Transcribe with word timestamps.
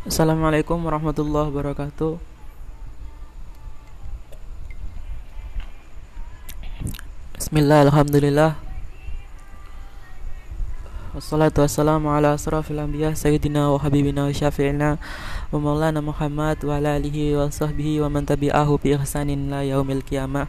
Assalamualaikum 0.00 0.80
warahmatullahi 0.80 1.52
wabarakatuh. 1.52 2.16
Bismillah, 7.36 7.84
alhamdulillah. 7.84 8.56
Wassalatu 11.12 11.60
wassalamu 11.60 12.08
ala 12.16 12.32
asrafil 12.32 12.80
anbiya 12.80 13.12
sayyidina 13.12 13.68
wa 13.68 13.76
habibina 13.76 14.24
wa 14.24 14.32
syafi'ina 14.32 14.96
wa 15.52 15.58
maulana 15.60 16.00
Muhammad 16.00 16.56
wa 16.64 16.80
ala 16.80 16.96
alihi 16.96 17.36
wa 17.36 17.52
sahbihi 17.52 18.00
wa 18.00 18.08
man 18.08 18.24
tabi'ahu 18.24 18.80
bi 18.80 18.96
ihsanin 18.96 19.52
la 19.52 19.68
yaumil 19.68 20.00
qiyamah. 20.00 20.48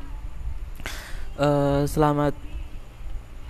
Uh, 1.35 1.83
selamat 1.91 2.31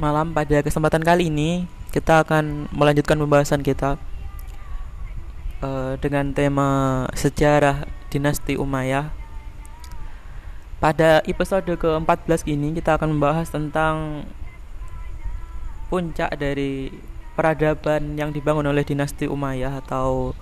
malam 0.02 0.34
pada 0.34 0.66
kesempatan 0.66 1.06
kali 1.06 1.30
ini 1.30 1.70
kita 1.94 2.26
akan 2.26 2.66
melanjutkan 2.74 3.22
pembahasan 3.22 3.62
kita 3.62 4.02
uh, 5.62 5.94
dengan 6.02 6.34
tema 6.34 6.70
sejarah 7.14 7.88
dinasti 8.12 8.60
Umayyah. 8.60 9.14
Pada 10.82 11.22
episode 11.30 11.70
ke-14 11.78 12.50
ini 12.50 12.74
kita 12.74 12.98
akan 12.98 13.14
membahas 13.16 13.54
tentang 13.54 14.26
puncak 15.94 16.34
dari 16.42 16.90
peradaban 17.38 18.18
yang 18.18 18.34
dibangun 18.34 18.66
oleh 18.66 18.82
dinasti 18.82 19.30
Umayyah 19.30 19.80
atau 19.86 20.34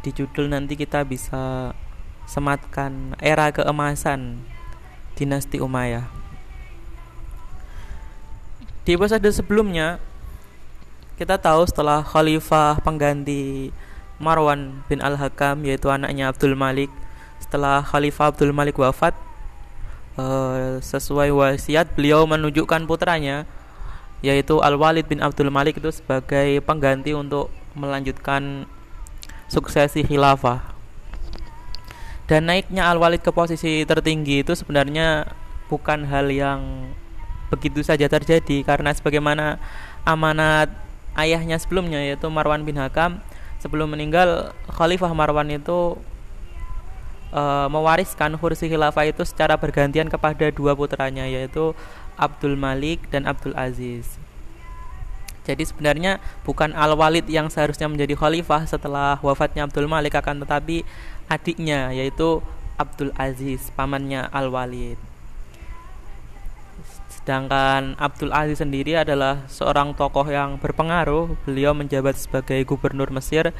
di 0.00 0.10
judul 0.16 0.48
nanti 0.48 0.72
kita 0.72 1.04
bisa 1.04 1.76
sematkan 2.24 3.12
era 3.20 3.52
keemasan 3.52 4.40
dinasti 5.20 5.60
Umayyah. 5.60 6.08
Di 8.88 8.96
episode 8.96 9.28
sebelumnya 9.28 10.00
kita 11.18 11.34
tahu 11.34 11.66
setelah 11.66 12.06
khalifah 12.06 12.78
pengganti 12.78 13.74
Marwan 14.22 14.86
bin 14.86 15.02
Al-Hakam 15.02 15.66
yaitu 15.66 15.90
anaknya 15.90 16.30
Abdul 16.30 16.54
Malik. 16.54 16.94
Setelah 17.42 17.82
khalifah 17.82 18.30
Abdul 18.30 18.54
Malik 18.54 18.78
wafat 18.78 19.18
uh, 20.14 20.78
sesuai 20.78 21.34
wasiat 21.34 21.90
beliau 21.98 22.22
menunjukkan 22.22 22.86
putranya 22.86 23.50
yaitu 24.22 24.62
Al-Walid 24.62 25.10
bin 25.10 25.18
Abdul 25.18 25.50
Malik 25.50 25.82
itu 25.82 25.90
sebagai 25.90 26.62
pengganti 26.62 27.14
untuk 27.18 27.50
melanjutkan 27.74 28.70
suksesi 29.50 30.06
khilafah. 30.06 30.62
Dan 32.30 32.46
naiknya 32.46 32.94
Al-Walid 32.94 33.26
ke 33.26 33.34
posisi 33.34 33.82
tertinggi 33.82 34.46
itu 34.46 34.54
sebenarnya 34.54 35.34
bukan 35.66 36.06
hal 36.06 36.30
yang 36.30 36.94
begitu 37.50 37.82
saja 37.82 38.06
terjadi 38.06 38.62
karena 38.62 38.94
sebagaimana 38.94 39.58
amanat 40.06 40.87
ayahnya 41.18 41.58
sebelumnya 41.58 41.98
yaitu 41.98 42.30
Marwan 42.30 42.62
bin 42.62 42.78
Hakam 42.78 43.18
sebelum 43.58 43.90
meninggal 43.90 44.54
Khalifah 44.70 45.10
Marwan 45.10 45.50
itu 45.50 45.98
e, 47.34 47.42
mewariskan 47.66 48.38
kursi 48.38 48.70
khilafah 48.70 49.10
itu 49.10 49.26
secara 49.26 49.58
bergantian 49.58 50.06
kepada 50.06 50.54
dua 50.54 50.78
putranya 50.78 51.26
yaitu 51.26 51.74
Abdul 52.14 52.54
Malik 52.54 53.10
dan 53.10 53.26
Abdul 53.26 53.58
Aziz. 53.58 54.18
Jadi 55.42 55.64
sebenarnya 55.64 56.20
bukan 56.44 56.76
Al 56.76 56.92
Walid 56.92 57.24
yang 57.26 57.48
seharusnya 57.48 57.88
menjadi 57.88 58.14
khalifah 58.14 58.68
setelah 58.68 59.16
wafatnya 59.24 59.64
Abdul 59.64 59.88
Malik 59.88 60.14
akan 60.14 60.44
tetapi 60.44 60.84
adiknya 61.26 61.90
yaitu 61.90 62.44
Abdul 62.76 63.10
Aziz 63.16 63.72
pamannya 63.74 64.28
Al 64.28 64.52
Walid. 64.52 65.07
Sedangkan 67.28 67.92
Abdul 68.00 68.32
Aziz 68.32 68.64
sendiri 68.64 68.96
adalah 68.96 69.44
seorang 69.52 69.92
tokoh 69.92 70.24
yang 70.32 70.56
berpengaruh. 70.56 71.36
Beliau 71.44 71.76
menjabat 71.76 72.16
sebagai 72.16 72.56
gubernur 72.64 73.12
Mesir 73.12 73.52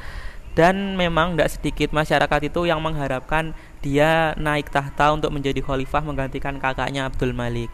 dan 0.57 0.97
memang 0.97 1.37
tidak 1.37 1.53
sedikit 1.53 1.93
masyarakat 1.93 2.49
itu 2.49 2.65
yang 2.65 2.81
mengharapkan 2.81 3.53
dia 3.85 4.33
naik 4.41 4.73
tahta 4.73 5.13
untuk 5.13 5.37
menjadi 5.37 5.61
khalifah 5.61 6.01
menggantikan 6.01 6.57
kakaknya 6.57 7.13
Abdul 7.13 7.37
Malik. 7.37 7.69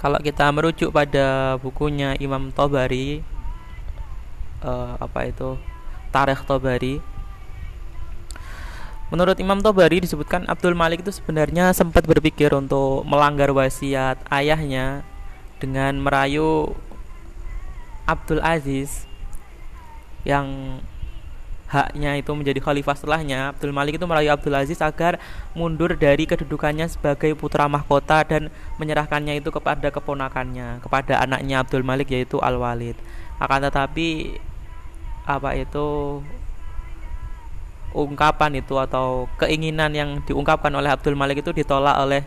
Kalau 0.00 0.16
kita 0.24 0.48
merujuk 0.56 0.88
pada 0.88 1.60
bukunya 1.60 2.16
Imam 2.16 2.56
Tobari, 2.56 3.20
uh, 4.64 4.96
apa 4.96 5.28
itu 5.28 5.60
Tarikh 6.08 6.48
Tobari, 6.48 6.96
Menurut 9.10 9.36
Imam 9.42 9.58
Tobari 9.58 9.98
disebutkan 9.98 10.46
Abdul 10.46 10.78
Malik 10.78 11.02
itu 11.02 11.10
sebenarnya 11.10 11.74
sempat 11.74 12.06
berpikir 12.06 12.54
untuk 12.54 13.02
melanggar 13.02 13.50
wasiat 13.50 14.22
ayahnya 14.30 15.02
dengan 15.58 15.98
merayu 15.98 16.78
Abdul 18.06 18.38
Aziz 18.38 19.10
yang 20.22 20.78
haknya 21.70 22.18
itu 22.18 22.30
menjadi 22.34 22.62
khalifah 22.62 22.94
setelahnya. 22.98 23.50
Abdul 23.54 23.74
Malik 23.74 23.98
itu 23.98 24.06
merayu 24.06 24.30
Abdul 24.30 24.54
Aziz 24.54 24.78
agar 24.78 25.18
mundur 25.58 25.94
dari 25.98 26.26
kedudukannya 26.26 26.86
sebagai 26.86 27.34
putra 27.34 27.66
mahkota 27.66 28.22
dan 28.22 28.50
menyerahkannya 28.78 29.38
itu 29.38 29.50
kepada 29.54 29.90
keponakannya 29.90 30.82
kepada 30.82 31.22
anaknya 31.22 31.62
Abdul 31.62 31.86
Malik 31.86 32.14
yaitu 32.14 32.38
Al 32.42 32.58
Walid 32.58 32.98
akan 33.38 33.70
tetapi 33.70 34.38
apa 35.30 35.54
itu 35.54 36.18
ungkapan 37.90 38.62
itu 38.62 38.78
atau 38.78 39.26
keinginan 39.38 39.90
yang 39.94 40.10
diungkapkan 40.22 40.70
oleh 40.70 40.90
Abdul 40.90 41.18
Malik 41.18 41.42
itu 41.42 41.50
ditolak 41.50 41.96
oleh 41.98 42.22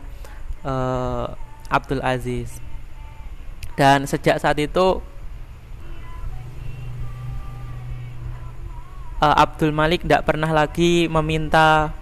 uh, 0.68 1.32
Abdul 1.72 2.04
Aziz. 2.04 2.60
Dan 3.74 4.06
sejak 4.06 4.38
saat 4.38 4.60
itu 4.60 5.02
uh, 9.24 9.36
Abdul 9.40 9.72
Malik 9.72 10.04
tidak 10.04 10.28
pernah 10.28 10.52
lagi 10.52 11.08
meminta 11.08 11.96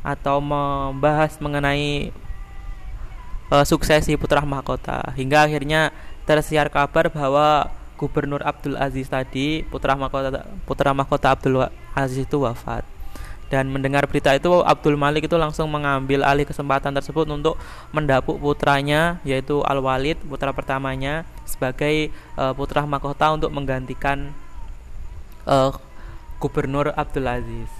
atau 0.00 0.40
membahas 0.40 1.36
mengenai 1.42 2.10
uh, 3.52 3.64
suksesi 3.68 4.16
putra 4.16 4.40
mahkota. 4.42 5.12
Hingga 5.12 5.44
akhirnya 5.44 5.92
tersiar 6.24 6.72
kabar 6.72 7.12
bahwa 7.12 7.70
Gubernur 7.96 8.44
Abdul 8.44 8.76
Aziz 8.76 9.08
tadi 9.08 9.64
putra 9.66 9.96
mahkota 9.96 10.44
putra 10.68 10.92
mahkota 10.92 11.32
Abdul 11.32 11.64
Aziz 11.96 12.28
itu 12.28 12.40
wafat. 12.44 12.84
Dan 13.46 13.70
mendengar 13.70 14.02
berita 14.10 14.34
itu 14.34 14.50
Abdul 14.66 14.98
Malik 14.98 15.30
itu 15.30 15.38
langsung 15.38 15.70
mengambil 15.70 16.26
alih 16.26 16.42
kesempatan 16.42 16.90
tersebut 16.90 17.30
untuk 17.30 17.54
mendapuk 17.94 18.42
putranya 18.42 19.22
yaitu 19.22 19.62
Al 19.62 19.78
Walid 19.78 20.18
putra 20.26 20.50
pertamanya 20.50 21.22
sebagai 21.46 22.10
uh, 22.34 22.50
putra 22.58 22.82
mahkota 22.82 23.38
untuk 23.38 23.54
menggantikan 23.54 24.34
uh, 25.46 25.70
Gubernur 26.42 26.90
Abdul 26.98 27.30
Aziz. 27.30 27.70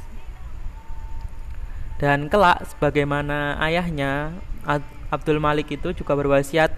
Dan 1.99 2.31
kelak 2.31 2.63
sebagaimana 2.71 3.59
ayahnya 3.59 4.39
Abdul 5.11 5.43
Malik 5.43 5.75
itu 5.75 5.91
juga 5.97 6.15
berwasiat 6.15 6.71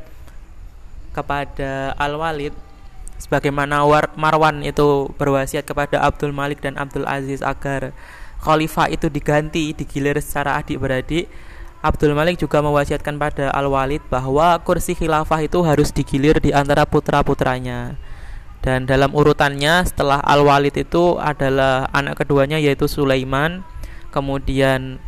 kepada 1.13 1.93
Al 1.99 2.17
Walid 2.17 2.55
sebagaimana 3.19 3.83
Marwan 4.15 4.63
itu 4.63 5.11
berwasiat 5.19 5.67
kepada 5.67 6.01
Abdul 6.03 6.33
Malik 6.33 6.63
dan 6.63 6.79
Abdul 6.79 7.05
Aziz 7.05 7.45
agar 7.45 7.93
khalifah 8.43 8.89
itu 8.89 9.11
diganti 9.11 9.75
digilir 9.75 10.17
secara 10.23 10.63
adik-beradik 10.63 11.27
Abdul 11.79 12.11
Malik 12.11 12.43
juga 12.43 12.59
mewasiatkan 12.59 13.23
pada 13.23 13.55
Al-Walid 13.55 14.03
bahwa 14.11 14.59
kursi 14.67 14.99
khilafah 14.99 15.47
itu 15.47 15.63
harus 15.63 15.95
digilir 15.95 16.43
di 16.43 16.51
antara 16.51 16.83
putra-putranya. 16.83 17.95
Dan 18.59 18.91
dalam 18.91 19.15
urutannya 19.15 19.87
setelah 19.87 20.19
Al-Walid 20.27 20.75
itu 20.75 21.15
adalah 21.23 21.87
anak 21.95 22.19
keduanya 22.19 22.59
yaitu 22.59 22.91
Sulaiman. 22.91 23.63
Kemudian 24.11 24.99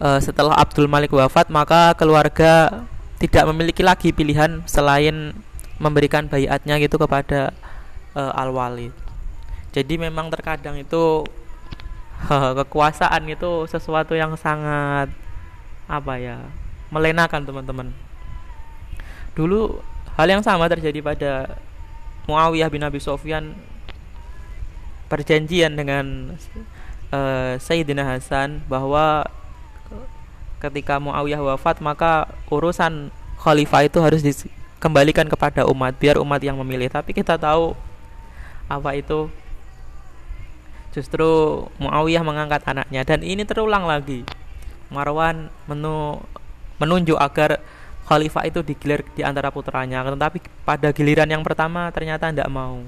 uh, 0.00 0.16
setelah 0.24 0.56
Abdul 0.56 0.88
Malik 0.88 1.12
wafat 1.12 1.52
maka 1.52 1.92
keluarga 1.92 2.88
tidak 3.20 3.44
memiliki 3.52 3.84
lagi 3.84 4.08
pilihan 4.08 4.64
selain 4.64 5.36
memberikan 5.82 6.30
bayatnya 6.30 6.78
gitu 6.78 6.94
kepada 6.94 7.50
uh, 8.14 8.30
Al 8.38 8.54
Walid. 8.54 8.94
Jadi 9.74 9.98
memang 9.98 10.30
terkadang 10.30 10.78
itu 10.78 11.26
uh, 12.30 12.52
kekuasaan 12.62 13.26
itu 13.26 13.66
sesuatu 13.66 14.14
yang 14.14 14.38
sangat 14.38 15.10
apa 15.90 16.14
ya 16.22 16.38
melenakan 16.94 17.42
teman-teman. 17.42 17.90
Dulu 19.34 19.82
hal 20.14 20.28
yang 20.30 20.44
sama 20.46 20.70
terjadi 20.70 21.02
pada 21.02 21.58
Muawiyah 22.30 22.70
bin 22.70 22.86
Abi 22.86 23.02
Sofyan 23.02 23.58
perjanjian 25.10 25.74
dengan 25.74 26.38
uh, 27.10 27.58
Sayyidina 27.58 28.06
Hasan 28.06 28.62
bahwa 28.70 29.26
ketika 30.62 31.02
Muawiyah 31.02 31.42
wafat 31.42 31.82
maka 31.82 32.30
urusan 32.46 33.10
khalifah 33.42 33.82
itu 33.82 33.98
harus 33.98 34.22
kembalikan 34.82 35.30
kepada 35.30 35.62
umat 35.70 35.94
biar 35.94 36.18
umat 36.18 36.42
yang 36.42 36.58
memilih. 36.58 36.90
Tapi 36.90 37.14
kita 37.14 37.38
tahu 37.38 37.78
apa 38.66 38.90
itu 38.98 39.30
justru 40.90 41.62
Muawiyah 41.78 42.26
mengangkat 42.26 42.66
anaknya. 42.66 43.06
Dan 43.06 43.22
ini 43.22 43.46
terulang 43.46 43.86
lagi. 43.86 44.26
Marwan 44.90 45.48
menu, 45.70 46.18
menunjuk 46.82 47.16
agar 47.16 47.62
khalifah 48.10 48.44
itu 48.50 48.66
digilir 48.66 49.06
di 49.14 49.22
antara 49.22 49.54
putranya. 49.54 50.02
Tetapi 50.02 50.66
pada 50.66 50.90
giliran 50.90 51.30
yang 51.30 51.46
pertama 51.46 51.86
ternyata 51.94 52.34
tidak 52.34 52.50
mau. 52.50 52.82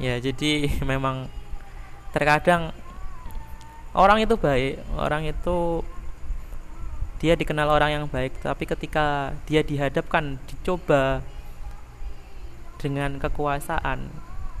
Ya 0.00 0.16
jadi 0.16 0.72
memang 0.90 1.28
terkadang 2.16 2.72
orang 3.92 4.24
itu 4.24 4.40
baik 4.40 4.80
orang 4.96 5.28
itu 5.28 5.84
dia 7.22 7.38
dikenal 7.38 7.70
orang 7.70 8.02
yang 8.02 8.04
baik 8.10 8.34
tapi 8.42 8.66
ketika 8.66 9.30
dia 9.46 9.62
dihadapkan 9.62 10.42
dicoba 10.50 11.22
dengan 12.82 13.22
kekuasaan. 13.22 14.10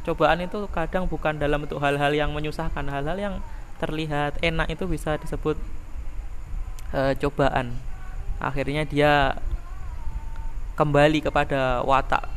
Cobaan 0.06 0.46
itu 0.46 0.62
kadang 0.70 1.10
bukan 1.10 1.42
dalam 1.42 1.66
bentuk 1.66 1.82
hal-hal 1.82 2.14
yang 2.14 2.30
menyusahkan 2.30 2.86
hal-hal 2.86 3.18
yang 3.18 3.34
terlihat 3.82 4.38
enak 4.38 4.70
itu 4.70 4.86
bisa 4.86 5.18
disebut 5.18 5.58
uh, 6.94 7.18
cobaan. 7.18 7.74
Akhirnya 8.38 8.86
dia 8.86 9.42
kembali 10.78 11.18
kepada 11.18 11.82
watak. 11.82 12.30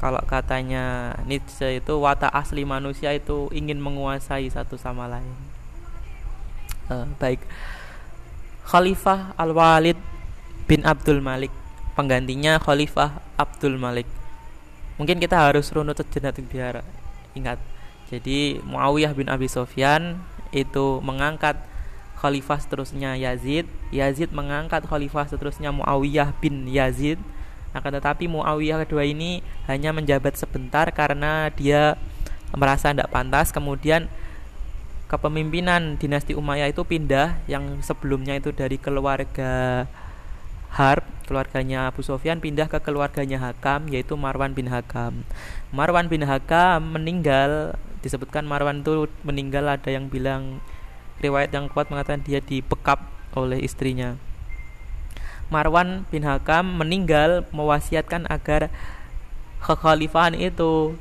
Kalau 0.00 0.24
katanya 0.24 1.12
Nietzsche 1.28 1.76
itu 1.76 2.00
watak 2.00 2.32
asli 2.32 2.64
manusia 2.64 3.12
itu 3.12 3.52
ingin 3.52 3.76
menguasai 3.76 4.48
satu 4.48 4.80
sama 4.80 5.12
lain. 5.12 5.36
Uh, 6.88 7.04
baik 7.20 7.44
Khalifah 8.70 9.34
Al-Walid 9.34 9.98
bin 10.70 10.86
Abdul 10.86 11.18
Malik. 11.18 11.50
Penggantinya 11.98 12.62
Khalifah 12.62 13.18
Abdul 13.34 13.74
Malik. 13.74 14.06
Mungkin 14.94 15.18
kita 15.18 15.50
harus 15.50 15.74
runut 15.74 15.98
sejenak 15.98 16.38
biar 16.38 16.86
ingat 17.34 17.58
jadi 18.10 18.58
Muawiyah 18.66 19.14
bin 19.14 19.30
Abi 19.30 19.46
Sofyan 19.46 20.18
itu 20.50 20.98
mengangkat 21.02 21.58
khalifah 22.18 22.58
seterusnya 22.58 23.14
Yazid. 23.14 23.70
Yazid 23.94 24.34
mengangkat 24.34 24.82
khalifah 24.82 25.30
seterusnya 25.30 25.70
Muawiyah 25.70 26.34
bin 26.42 26.66
Yazid. 26.66 27.22
Akan 27.70 27.94
tetapi 27.94 28.26
Muawiyah 28.26 28.82
kedua 28.82 29.06
ini 29.06 29.46
hanya 29.70 29.94
menjabat 29.94 30.34
sebentar 30.34 30.90
karena 30.90 31.54
dia 31.54 31.94
merasa 32.50 32.90
tidak 32.90 33.14
pantas. 33.14 33.54
Kemudian 33.54 34.10
kepemimpinan 35.10 35.98
dinasti 35.98 36.38
Umayyah 36.38 36.70
itu 36.70 36.86
pindah 36.86 37.42
yang 37.50 37.82
sebelumnya 37.82 38.38
itu 38.38 38.54
dari 38.54 38.78
keluarga 38.78 39.84
Harb 40.70 41.02
keluarganya 41.26 41.90
Abu 41.90 42.06
Sofyan 42.06 42.38
pindah 42.38 42.70
ke 42.70 42.78
keluarganya 42.78 43.42
Hakam 43.42 43.90
yaitu 43.90 44.14
Marwan 44.14 44.54
bin 44.54 44.70
Hakam. 44.70 45.26
Marwan 45.74 46.06
bin 46.06 46.22
Hakam 46.22 46.94
meninggal 46.94 47.74
disebutkan 48.06 48.46
Marwan 48.46 48.86
itu 48.86 49.10
meninggal 49.26 49.66
ada 49.66 49.90
yang 49.90 50.06
bilang 50.06 50.62
riwayat 51.18 51.50
yang 51.50 51.66
kuat 51.66 51.90
mengatakan 51.90 52.22
dia 52.22 52.38
dipekap 52.38 53.02
oleh 53.34 53.58
istrinya. 53.58 54.14
Marwan 55.50 56.06
bin 56.14 56.22
Hakam 56.22 56.78
meninggal 56.78 57.42
mewasiatkan 57.50 58.30
agar 58.30 58.70
kekhalifahan 59.58 60.38
itu 60.38 60.94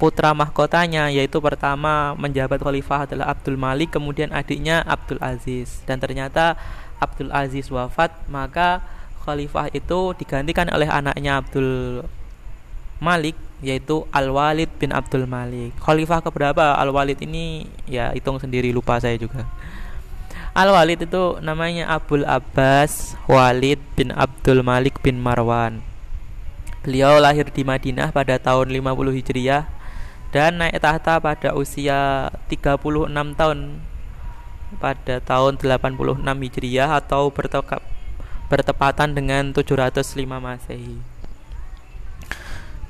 putra 0.00 0.32
mahkotanya 0.32 1.12
yaitu 1.12 1.36
pertama 1.44 2.16
menjabat 2.16 2.56
khalifah 2.64 3.04
adalah 3.04 3.36
Abdul 3.36 3.60
Malik 3.60 3.92
kemudian 3.92 4.32
adiknya 4.32 4.80
Abdul 4.88 5.20
Aziz. 5.20 5.84
Dan 5.84 6.00
ternyata 6.00 6.56
Abdul 6.96 7.28
Aziz 7.28 7.68
wafat 7.68 8.08
maka 8.32 8.80
khalifah 9.28 9.68
itu 9.76 10.16
digantikan 10.16 10.72
oleh 10.72 10.88
anaknya 10.88 11.44
Abdul 11.44 12.00
Malik 12.96 13.36
yaitu 13.60 14.08
Al-Walid 14.08 14.72
bin 14.80 14.96
Abdul 14.96 15.28
Malik. 15.28 15.76
Khalifah 15.76 16.24
keberapa? 16.24 16.80
Al-Walid 16.80 17.20
ini 17.20 17.68
ya 17.84 18.16
hitung 18.16 18.40
sendiri 18.40 18.72
lupa 18.72 18.96
saya 18.96 19.20
juga. 19.20 19.44
Al-Walid 20.56 21.04
itu 21.04 21.36
namanya 21.44 21.92
Abdul 21.92 22.24
Abbas 22.24 23.20
Walid 23.28 23.84
bin 24.00 24.16
Abdul 24.16 24.64
Malik 24.64 24.96
bin 25.04 25.20
Marwan. 25.20 25.84
Beliau 26.80 27.20
lahir 27.20 27.52
di 27.52 27.60
Madinah 27.60 28.08
pada 28.08 28.40
tahun 28.40 28.72
50 28.72 28.80
Hijriah 29.20 29.79
dan 30.30 30.62
naik 30.62 30.78
tahta 30.78 31.18
pada 31.18 31.54
usia 31.58 32.30
36 32.46 33.10
tahun 33.34 33.58
pada 34.78 35.18
tahun 35.18 35.58
86 35.58 36.22
Hijriah 36.22 36.90
atau 37.02 37.34
bertepatan 38.46 39.10
dengan 39.18 39.50
705 39.50 40.14
Masehi. 40.38 41.02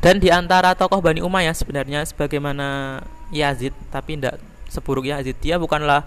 Dan 0.01 0.17
di 0.21 0.33
antara 0.33 0.73
tokoh 0.77 1.01
Bani 1.01 1.21
Umayyah 1.21 1.57
sebenarnya 1.57 2.05
sebagaimana 2.09 3.01
Yazid 3.33 3.73
tapi 3.93 4.17
tidak 4.17 4.41
seburuk 4.69 5.09
Yazid 5.09 5.37
dia 5.41 5.57
bukanlah 5.61 6.05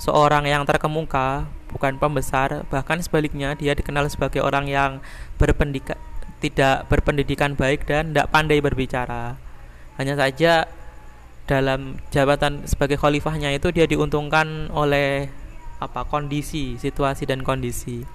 seorang 0.00 0.44
yang 0.48 0.64
terkemuka, 0.68 1.48
bukan 1.72 1.96
pembesar, 1.96 2.64
bahkan 2.68 3.00
sebaliknya 3.00 3.56
dia 3.56 3.72
dikenal 3.72 4.08
sebagai 4.12 4.40
orang 4.44 4.68
yang 4.68 5.00
berpendidikan 5.36 5.96
tidak 6.44 6.84
berpendidikan 6.92 7.56
baik 7.56 7.88
dan 7.88 8.12
tidak 8.12 8.28
pandai 8.28 8.60
berbicara. 8.60 9.43
Hanya 9.94 10.18
saja 10.18 10.66
dalam 11.44 12.00
jabatan 12.08 12.64
sebagai 12.64 12.96
khalifahnya 12.96 13.52
itu 13.52 13.68
dia 13.68 13.84
diuntungkan 13.84 14.72
oleh 14.72 15.28
apa 15.78 16.08
kondisi, 16.08 16.80
situasi 16.80 17.28
dan 17.28 17.44
kondisi. 17.44 18.08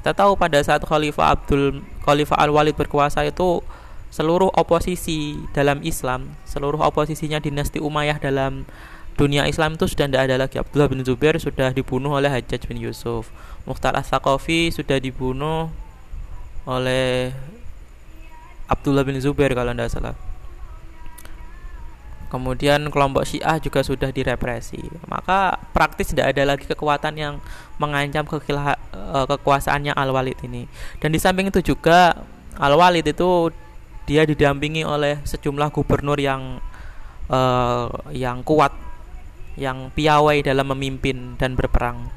Kita 0.00 0.14
tahu 0.14 0.38
pada 0.38 0.62
saat 0.62 0.86
Khalifah 0.86 1.34
Abdul 1.34 1.82
Khalifah 2.06 2.38
Al-Walid 2.38 2.78
berkuasa 2.78 3.26
itu 3.26 3.58
seluruh 4.14 4.54
oposisi 4.54 5.34
dalam 5.50 5.82
Islam, 5.82 6.38
seluruh 6.46 6.78
oposisinya 6.78 7.42
dinasti 7.42 7.82
Umayyah 7.82 8.22
dalam 8.22 8.62
dunia 9.18 9.50
Islam 9.50 9.74
itu 9.74 9.90
sudah 9.90 10.06
tidak 10.06 10.30
ada 10.30 10.36
lagi. 10.46 10.62
Abdullah 10.62 10.86
bin 10.86 11.02
Zubair 11.02 11.34
sudah 11.42 11.74
dibunuh 11.74 12.14
oleh 12.14 12.30
Hajjaj 12.30 12.70
bin 12.70 12.78
Yusuf. 12.78 13.34
Mukhtar 13.66 13.98
As-Saqafi 13.98 14.70
sudah 14.70 15.02
dibunuh 15.02 15.74
oleh 16.70 17.34
Abdullah 18.70 19.02
bin 19.02 19.18
Zubair 19.18 19.50
kalau 19.58 19.74
tidak 19.74 19.90
salah 19.90 20.14
kemudian 22.36 22.92
kelompok 22.92 23.24
Syiah 23.24 23.56
juga 23.58 23.80
sudah 23.80 24.12
direpresi 24.12 24.78
maka 25.08 25.56
praktis 25.72 26.12
tidak 26.12 26.36
ada 26.36 26.54
lagi 26.54 26.68
kekuatan 26.68 27.16
yang 27.16 27.34
mengancam 27.80 28.28
kekilah, 28.28 28.76
uh, 28.92 29.24
kekuasaannya 29.24 29.96
Al 29.96 30.12
Walid 30.12 30.38
ini 30.44 30.68
dan 31.00 31.10
di 31.10 31.18
samping 31.18 31.48
itu 31.48 31.64
juga 31.64 32.14
Al 32.60 32.76
Walid 32.76 33.08
itu 33.08 33.50
dia 34.06 34.22
didampingi 34.22 34.86
oleh 34.86 35.18
sejumlah 35.26 35.72
gubernur 35.74 36.20
yang 36.20 36.62
uh, 37.32 37.88
yang 38.14 38.44
kuat 38.46 38.70
yang 39.56 39.88
piawai 39.96 40.44
dalam 40.44 40.70
memimpin 40.76 41.34
dan 41.40 41.56
berperang 41.56 42.12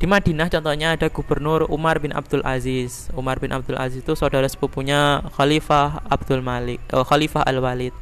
di 0.00 0.08
Madinah 0.08 0.48
contohnya 0.48 0.96
ada 0.96 1.12
gubernur 1.12 1.68
Umar 1.68 2.00
bin 2.00 2.16
Abdul 2.16 2.40
Aziz. 2.40 3.12
Umar 3.12 3.36
bin 3.36 3.52
Abdul 3.52 3.76
Aziz 3.76 4.00
itu 4.00 4.16
saudara 4.16 4.48
sepupunya 4.48 5.20
Khalifah 5.36 6.08
Abdul 6.08 6.40
Malik, 6.40 6.80
oh, 6.96 7.04
Khalifah 7.04 7.44
Al 7.44 7.60
Walid. 7.60 7.92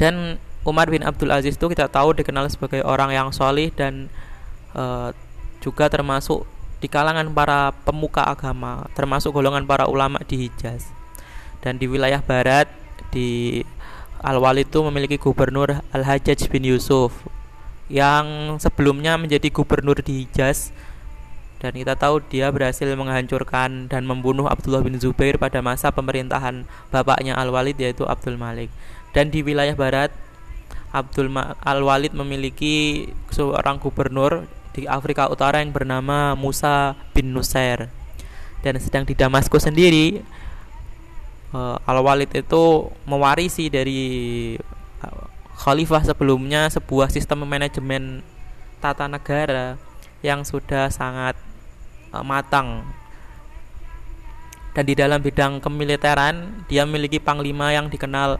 Dan 0.00 0.40
Umar 0.64 0.88
bin 0.88 1.04
Abdul 1.04 1.28
Aziz 1.28 1.60
itu 1.60 1.68
kita 1.68 1.92
tahu 1.92 2.16
dikenal 2.16 2.48
sebagai 2.48 2.80
orang 2.80 3.12
yang 3.12 3.28
solih 3.36 3.68
dan 3.68 4.08
uh, 4.72 5.12
juga 5.60 5.92
termasuk 5.92 6.48
di 6.80 6.88
kalangan 6.88 7.28
para 7.36 7.76
pemuka 7.84 8.24
agama, 8.24 8.88
termasuk 8.96 9.36
golongan 9.36 9.68
para 9.68 9.84
ulama 9.84 10.16
di 10.24 10.48
Hijaz. 10.48 10.88
Dan 11.60 11.76
di 11.76 11.84
wilayah 11.84 12.24
barat 12.24 12.72
di 13.12 13.60
Al-Walid 14.24 14.72
itu 14.72 14.80
memiliki 14.80 15.20
gubernur 15.20 15.84
Al-Hajjaj 15.92 16.48
bin 16.48 16.64
Yusuf 16.64 17.12
yang 17.92 18.56
sebelumnya 18.56 19.20
menjadi 19.20 19.52
gubernur 19.52 20.00
di 20.00 20.24
Hijaz 20.24 20.72
dan 21.60 21.76
kita 21.76 21.92
tahu 21.92 22.24
dia 22.24 22.48
berhasil 22.48 22.88
menghancurkan 22.96 23.92
dan 23.92 24.08
membunuh 24.08 24.48
Abdullah 24.48 24.80
bin 24.80 24.96
Zubair 24.96 25.36
pada 25.36 25.60
masa 25.60 25.92
pemerintahan 25.92 26.64
bapaknya 26.88 27.36
Al-Walid 27.36 27.76
yaitu 27.76 28.08
Abdul 28.08 28.40
Malik 28.40 28.72
dan 29.10 29.28
di 29.28 29.42
wilayah 29.42 29.74
barat 29.74 30.10
Abdul 30.90 31.30
Al-Walid 31.62 32.14
memiliki 32.14 33.06
seorang 33.30 33.78
gubernur 33.78 34.46
di 34.74 34.86
Afrika 34.90 35.30
Utara 35.30 35.62
yang 35.62 35.70
bernama 35.70 36.34
Musa 36.34 36.98
bin 37.14 37.30
Nusair. 37.30 37.90
Dan 38.60 38.76
sedang 38.76 39.06
di 39.06 39.14
Damaskus 39.14 39.64
sendiri 39.66 40.20
uh, 41.54 41.78
Al-Walid 41.86 42.34
itu 42.34 42.90
mewarisi 43.06 43.70
dari 43.70 44.02
uh, 45.02 45.26
khalifah 45.62 46.02
sebelumnya 46.06 46.66
sebuah 46.70 47.08
sistem 47.10 47.46
manajemen 47.46 48.22
tata 48.82 49.06
negara 49.06 49.78
yang 50.20 50.42
sudah 50.42 50.90
sangat 50.90 51.38
uh, 52.10 52.26
matang. 52.26 52.82
Dan 54.70 54.86
di 54.86 54.94
dalam 54.94 55.18
bidang 55.18 55.58
kemiliteran 55.58 56.66
dia 56.70 56.86
memiliki 56.86 57.18
panglima 57.18 57.74
yang 57.74 57.90
dikenal 57.90 58.38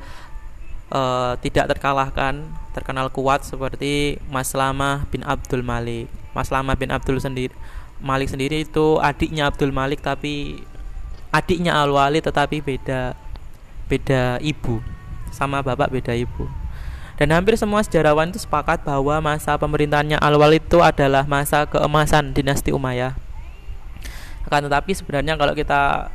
uh, 0.90 1.38
tidak 1.40 1.70
terkalahkan, 1.74 2.46
terkenal 2.76 3.08
kuat 3.10 3.46
seperti 3.46 4.20
Mas 4.28 4.52
Lama 4.52 5.06
bin 5.08 5.22
Abdul 5.24 5.64
Malik. 5.64 6.10
Mas 6.34 6.50
Lama 6.54 6.78
bin 6.78 6.94
Abdul 6.94 7.18
sendiri 7.18 7.54
Malik 8.00 8.32
sendiri 8.32 8.64
itu 8.64 8.96
adiknya 9.02 9.50
Abdul 9.50 9.74
Malik 9.74 10.00
tapi 10.00 10.64
adiknya 11.28 11.76
Al 11.76 11.92
Wali 11.92 12.24
tetapi 12.24 12.64
beda 12.64 13.12
beda 13.90 14.40
ibu 14.40 14.80
sama 15.34 15.60
bapak 15.60 15.92
beda 15.92 16.16
ibu. 16.16 16.48
Dan 17.20 17.36
hampir 17.36 17.52
semua 17.60 17.84
sejarawan 17.84 18.32
itu 18.32 18.40
sepakat 18.40 18.80
bahwa 18.80 19.20
masa 19.20 19.52
pemerintahannya 19.60 20.16
Al 20.16 20.40
Walid 20.40 20.64
itu 20.64 20.80
adalah 20.80 21.28
masa 21.28 21.68
keemasan 21.68 22.32
dinasti 22.32 22.72
Umayyah. 22.72 23.12
Akan 24.48 24.64
tetapi 24.64 24.96
sebenarnya 24.96 25.36
kalau 25.36 25.52
kita 25.52 26.08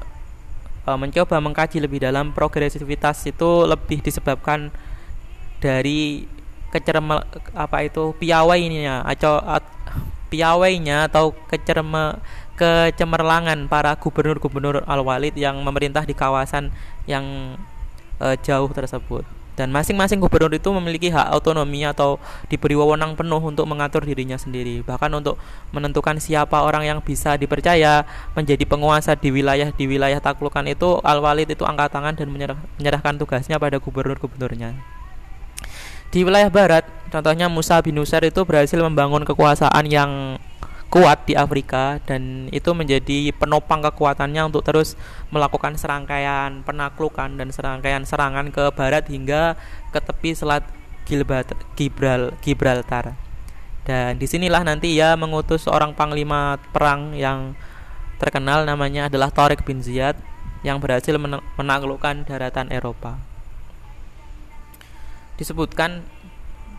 e, 0.85 0.89
mencoba 0.93 1.41
mengkaji 1.41 1.81
lebih 1.81 2.05
dalam 2.05 2.31
progresivitas 2.31 3.25
itu 3.25 3.65
lebih 3.65 4.05
disebabkan 4.05 4.69
dari 5.59 6.29
kecerme 6.69 7.25
apa 7.57 7.77
itu 7.81 8.13
piawainya 8.21 9.01
atau 9.03 9.41
piawainya 10.29 11.09
atau 11.09 11.33
kecerme 11.49 12.21
kecemerlangan 12.55 13.67
para 13.67 13.99
gubernur-gubernur 13.99 14.87
al-walid 14.87 15.35
yang 15.35 15.59
memerintah 15.59 16.07
di 16.07 16.15
kawasan 16.15 16.71
yang 17.09 17.57
e, 18.21 18.27
jauh 18.43 18.71
tersebut 18.71 19.27
dan 19.55 19.71
masing-masing 19.71 20.19
gubernur 20.19 20.51
itu 20.51 20.67
memiliki 20.75 21.07
hak 21.09 21.31
otonomi 21.31 21.87
atau 21.87 22.19
diberi 22.51 22.75
wewenang 22.75 23.15
penuh 23.15 23.39
untuk 23.39 23.63
mengatur 23.65 24.03
dirinya 24.03 24.35
sendiri. 24.35 24.83
Bahkan 24.83 25.11
untuk 25.15 25.39
menentukan 25.71 26.19
siapa 26.19 26.59
orang 26.61 26.83
yang 26.83 26.99
bisa 26.99 27.39
dipercaya 27.39 28.03
menjadi 28.35 28.67
penguasa 28.67 29.15
di 29.15 29.31
wilayah 29.31 29.71
di 29.71 29.87
wilayah 29.87 30.19
taklukan 30.19 30.67
itu 30.67 30.99
al-walid 31.01 31.47
itu 31.47 31.63
angkat 31.63 31.95
tangan 31.95 32.13
dan 32.19 32.27
menyerah, 32.27 32.59
menyerahkan 32.77 33.15
tugasnya 33.15 33.55
pada 33.55 33.79
gubernur-gubernurnya. 33.79 34.75
Di 36.11 36.23
wilayah 36.23 36.51
barat 36.51 36.83
contohnya 37.11 37.47
Musa 37.47 37.79
bin 37.79 37.95
Nusair 37.95 38.23
itu 38.27 38.43
berhasil 38.43 38.77
membangun 38.79 39.23
kekuasaan 39.23 39.87
yang 39.87 40.39
kuat 40.89 41.27
di 41.27 41.35
Afrika 41.35 41.99
dan 42.07 42.47
itu 42.55 42.71
menjadi 42.71 43.33
penopang 43.35 43.83
kekuatannya 43.83 44.47
untuk 44.47 44.63
terus 44.63 44.95
melakukan 45.33 45.75
serangkaian 45.75 46.63
penaklukan 46.63 47.35
dan 47.35 47.51
serangkaian 47.51 48.07
serangan 48.07 48.47
ke 48.53 48.71
barat 48.71 49.03
hingga 49.11 49.59
ke 49.91 49.99
tepi 49.99 50.31
selat 50.31 50.63
Gibral, 51.05 52.33
Gibraltar. 52.41 53.13
Dan 53.85 54.17
di 54.17 54.25
sinilah 54.25 54.65
nanti 54.65 54.97
ia 54.97 55.13
mengutus 55.13 55.69
seorang 55.69 55.93
panglima 55.93 56.57
perang 56.73 57.13
yang 57.13 57.53
terkenal 58.17 58.65
namanya 58.65 59.05
adalah 59.05 59.29
Tariq 59.29 59.61
bin 59.61 59.85
Ziyad 59.85 60.17
yang 60.65 60.81
berhasil 60.81 61.13
menaklukkan 61.59 62.25
daratan 62.25 62.73
Eropa. 62.73 63.21
Disebutkan 65.37 66.01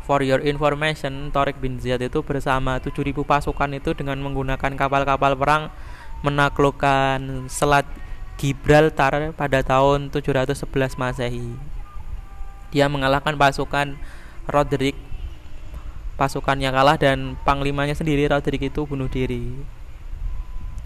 For 0.06 0.22
your 0.22 0.38
information, 0.46 1.34
Torik 1.34 1.58
bin 1.58 1.82
Ziyad 1.82 1.98
itu 1.98 2.22
bersama 2.22 2.78
7000 2.78 3.26
pasukan 3.26 3.70
itu 3.74 3.90
dengan 3.90 4.22
menggunakan 4.22 4.78
kapal-kapal 4.78 5.34
perang 5.34 5.74
menaklukkan 6.22 7.50
Selat 7.50 7.90
Gibraltar 8.38 9.34
pada 9.34 9.66
tahun 9.66 10.14
711 10.14 10.94
Masehi. 10.94 11.58
Dia 12.70 12.86
mengalahkan 12.86 13.34
pasukan 13.34 13.98
Roderick. 14.46 14.94
Pasukannya 16.14 16.70
kalah 16.70 16.96
dan 17.02 17.34
panglimanya 17.42 17.98
sendiri 17.98 18.30
Roderick 18.30 18.70
itu 18.70 18.86
bunuh 18.86 19.10
diri. 19.10 19.58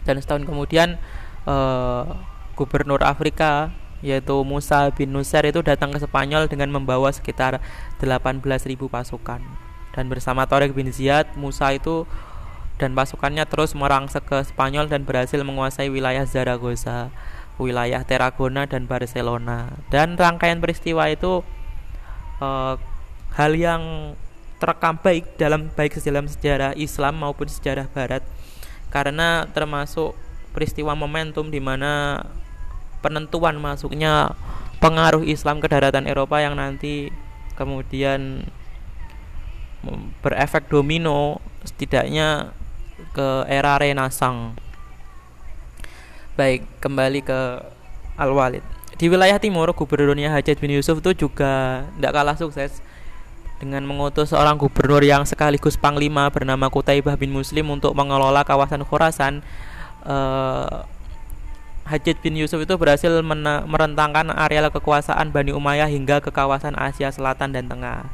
Dan 0.08 0.16
setahun 0.16 0.48
kemudian 0.48 0.96
uh, 1.44 2.08
gubernur 2.56 3.04
Afrika 3.04 3.68
yaitu 4.00 4.36
Musa 4.44 4.88
bin 4.92 5.12
Nusair 5.12 5.48
itu 5.48 5.60
datang 5.60 5.92
ke 5.92 6.00
Spanyol 6.00 6.48
dengan 6.48 6.72
membawa 6.72 7.12
sekitar 7.12 7.60
18.000 8.00 8.40
pasukan. 8.88 9.40
Dan 9.90 10.04
bersama 10.08 10.48
Torik 10.48 10.72
bin 10.72 10.88
Ziyad, 10.88 11.34
Musa 11.36 11.74
itu 11.74 12.08
dan 12.80 12.96
pasukannya 12.96 13.44
terus 13.44 13.76
merangsek 13.76 14.24
ke 14.24 14.38
Spanyol 14.40 14.88
dan 14.88 15.04
berhasil 15.04 15.36
menguasai 15.44 15.92
wilayah 15.92 16.24
Zaragoza, 16.24 17.12
wilayah 17.60 18.00
Tarragona 18.08 18.64
dan 18.64 18.88
Barcelona. 18.88 19.68
Dan 19.92 20.16
rangkaian 20.16 20.64
peristiwa 20.64 21.12
itu 21.12 21.44
uh, 22.40 22.80
hal 23.36 23.52
yang 23.52 24.16
terekam 24.60 24.96
baik 25.00 25.40
dalam 25.40 25.72
baik 25.72 25.96
dalam 26.00 26.28
sejarah 26.28 26.76
Islam 26.76 27.24
maupun 27.24 27.48
sejarah 27.48 27.88
Barat 27.88 28.20
karena 28.92 29.48
termasuk 29.56 30.12
peristiwa 30.52 30.92
momentum 30.92 31.48
di 31.48 31.62
mana 31.62 32.20
penentuan 33.00 33.56
masuknya 33.60 34.36
pengaruh 34.80 35.24
Islam 35.24 35.60
ke 35.60 35.68
daratan 35.68 36.08
Eropa 36.08 36.40
yang 36.40 36.56
nanti 36.56 37.12
kemudian 37.56 38.48
berefek 40.20 40.68
domino 40.68 41.40
setidaknya 41.64 42.52
ke 43.12 43.48
era 43.48 43.76
Renaissance. 43.80 44.56
Baik, 46.36 46.64
kembali 46.80 47.20
ke 47.20 47.40
Al-Walid. 48.16 48.64
Di 48.96 49.08
wilayah 49.08 49.40
timur, 49.40 49.72
gubernurnya 49.72 50.32
Hajat 50.32 50.60
bin 50.60 50.72
Yusuf 50.72 51.00
itu 51.00 51.24
juga 51.24 51.84
tidak 51.96 52.12
kalah 52.12 52.36
sukses 52.36 52.84
dengan 53.60 53.84
mengutus 53.84 54.32
seorang 54.32 54.56
gubernur 54.56 55.04
yang 55.04 55.28
sekaligus 55.28 55.76
panglima 55.76 56.32
bernama 56.32 56.72
Kutaibah 56.72 57.16
bin 57.20 57.32
Muslim 57.32 57.68
untuk 57.68 57.92
mengelola 57.92 58.40
kawasan 58.44 58.84
Khurasan 58.84 59.44
eh, 60.04 60.76
Hajjaj 61.88 62.22
bin 62.22 62.38
Yusuf 62.38 62.62
itu 62.62 62.74
berhasil 62.76 63.10
merentangkan 63.66 64.30
areal 64.30 64.70
kekuasaan 64.70 65.34
Bani 65.34 65.50
Umayyah 65.50 65.90
hingga 65.90 66.22
ke 66.22 66.30
kawasan 66.30 66.78
Asia 66.78 67.10
Selatan 67.10 67.50
dan 67.50 67.66
Tengah. 67.66 68.06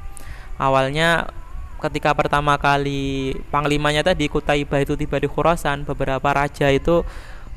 Awalnya 0.56 1.28
ketika 1.76 2.16
pertama 2.16 2.56
kali 2.56 3.36
panglimanya 3.52 4.00
tadi 4.00 4.32
Kutaibah 4.32 4.80
itu 4.80 4.96
tiba 4.96 5.20
di 5.20 5.28
Khurasan, 5.28 5.84
beberapa 5.84 6.24
raja 6.32 6.72
itu 6.72 7.04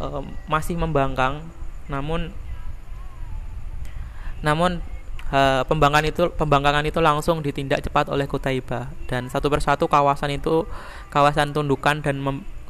e, 0.01 0.08
masih 0.51 0.75
membangkang. 0.75 1.39
Namun 1.88 2.36
namun 4.44 4.84
e, 5.32 5.39
pembangkangan 5.63 6.06
itu 6.12 6.24
pembangkangan 6.36 6.84
itu 6.84 7.00
langsung 7.00 7.39
ditindak 7.39 7.80
cepat 7.88 8.12
oleh 8.12 8.28
Kutaibah 8.28 8.92
dan 9.08 9.32
satu 9.32 9.48
persatu 9.48 9.88
kawasan 9.88 10.36
itu 10.36 10.68
kawasan 11.08 11.56
tundukan 11.56 12.04
dan 12.04 12.20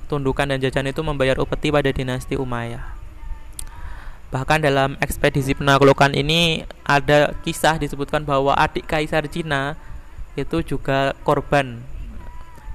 tundukan 0.06 0.46
dan 0.46 0.62
jajan 0.62 0.86
itu 0.86 1.02
membayar 1.02 1.38
upeti 1.42 1.74
pada 1.74 1.90
dinasti 1.90 2.38
Umayyah. 2.38 2.99
Bahkan 4.30 4.62
dalam 4.62 4.94
ekspedisi 5.02 5.58
penaklukan 5.58 6.14
ini 6.14 6.62
ada 6.86 7.34
kisah 7.42 7.82
disebutkan 7.82 8.22
bahwa 8.22 8.54
adik 8.54 8.86
kaisar 8.86 9.26
Cina 9.26 9.74
itu 10.38 10.62
juga 10.62 11.18
korban 11.26 11.82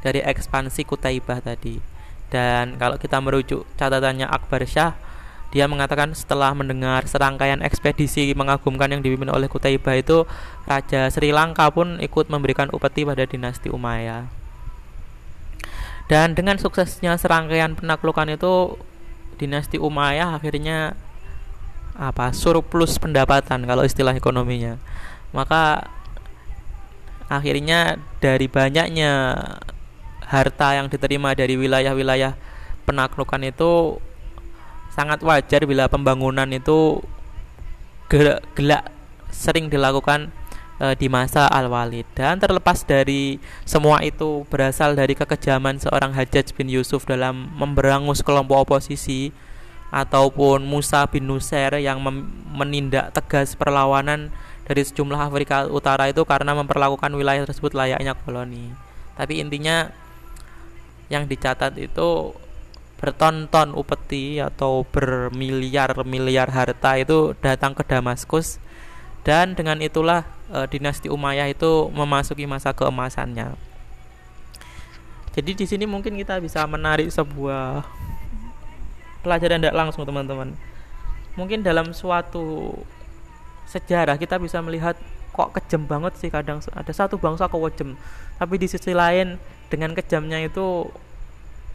dari 0.02 0.18
ekspansi 0.18 0.82
Kutaibah 0.82 1.38
tadi. 1.38 1.78
Dan 2.26 2.74
kalau 2.74 2.98
kita 2.98 3.22
merujuk 3.22 3.62
catatannya 3.78 4.26
Akbar 4.26 4.66
Shah, 4.66 4.98
dia 5.54 5.70
mengatakan 5.70 6.10
setelah 6.18 6.50
mendengar 6.50 7.06
serangkaian 7.06 7.62
ekspedisi 7.62 8.34
mengagumkan 8.34 8.90
yang 8.90 9.06
dipimpin 9.06 9.30
oleh 9.30 9.46
Kutaibah 9.46 9.94
itu, 9.94 10.26
Raja 10.66 11.06
Sri 11.14 11.30
Lanka 11.30 11.70
pun 11.70 12.02
ikut 12.02 12.26
memberikan 12.26 12.66
upeti 12.74 13.06
pada 13.06 13.22
dinasti 13.22 13.70
Umayyah. 13.70 14.26
Dan 16.10 16.34
dengan 16.34 16.58
suksesnya 16.58 17.14
serangkaian 17.14 17.78
penaklukan 17.78 18.26
itu, 18.34 18.74
dinasti 19.38 19.78
Umayyah 19.78 20.34
akhirnya 20.34 20.98
apa 21.94 22.34
surplus 22.34 22.98
pendapatan 22.98 23.62
kalau 23.64 23.86
istilah 23.86 24.14
ekonominya. 24.14 24.78
Maka 25.30 25.86
akhirnya 27.30 27.98
dari 28.18 28.50
banyaknya 28.50 29.40
harta 30.26 30.76
yang 30.76 30.90
diterima 30.90 31.32
dari 31.32 31.54
wilayah-wilayah 31.54 32.34
penaklukan 32.84 33.40
itu 33.46 33.98
sangat 34.94 35.22
wajar 35.26 35.66
bila 35.66 35.90
pembangunan 35.90 36.46
itu 36.54 37.02
gelak, 38.54 38.86
sering 39.34 39.66
dilakukan 39.66 40.30
e, 40.78 40.94
di 40.94 41.10
masa 41.10 41.50
Al-Walid. 41.50 42.06
Dan 42.14 42.38
terlepas 42.38 42.86
dari 42.86 43.42
semua 43.66 44.04
itu 44.06 44.46
berasal 44.46 44.94
dari 44.94 45.18
kekejaman 45.18 45.82
seorang 45.82 46.14
Hajjaj 46.14 46.54
bin 46.54 46.70
Yusuf 46.70 47.08
dalam 47.08 47.50
memberangus 47.58 48.22
kelompok 48.22 48.70
oposisi 48.70 49.34
ataupun 49.94 50.66
Musa 50.66 51.06
bin 51.06 51.30
Nusair 51.30 51.78
yang 51.78 52.02
menindak 52.50 53.14
tegas 53.14 53.54
perlawanan 53.54 54.34
dari 54.66 54.82
sejumlah 54.82 55.30
Afrika 55.30 55.70
Utara 55.70 56.10
itu 56.10 56.26
karena 56.26 56.50
memperlakukan 56.58 57.14
wilayah 57.14 57.46
tersebut 57.46 57.78
layaknya 57.78 58.18
koloni. 58.18 58.74
Tapi 59.14 59.38
intinya 59.38 59.94
yang 61.06 61.30
dicatat 61.30 61.78
itu 61.78 62.34
bertonton 62.98 63.76
upeti 63.78 64.42
atau 64.42 64.82
bermiliar-miliar 64.90 66.50
harta 66.50 66.98
itu 66.98 67.38
datang 67.38 67.76
ke 67.76 67.86
Damaskus 67.86 68.58
dan 69.22 69.54
dengan 69.54 69.78
itulah 69.78 70.26
e, 70.48 70.66
dinasti 70.72 71.12
Umayyah 71.12 71.52
itu 71.52 71.92
memasuki 71.92 72.48
masa 72.48 72.72
keemasannya. 72.72 73.54
Jadi 75.36 75.50
di 75.52 75.66
sini 75.68 75.84
mungkin 75.84 76.16
kita 76.16 76.40
bisa 76.40 76.64
menarik 76.64 77.12
sebuah 77.12 77.84
pelajaran 79.24 79.64
tidak 79.64 79.74
langsung 79.74 80.04
teman-teman. 80.04 80.52
Mungkin 81.34 81.64
dalam 81.64 81.96
suatu 81.96 82.76
sejarah 83.66 84.20
kita 84.20 84.36
bisa 84.36 84.60
melihat 84.60 84.94
kok 85.32 85.56
kejam 85.56 85.88
banget 85.88 86.14
sih 86.20 86.28
kadang. 86.28 86.60
Ada 86.60 86.92
satu 86.92 87.16
bangsa 87.16 87.48
kejam 87.48 87.96
tapi 88.36 88.54
di 88.60 88.68
sisi 88.68 88.92
lain 88.92 89.40
dengan 89.72 89.96
kejamnya 89.96 90.44
itu 90.44 90.86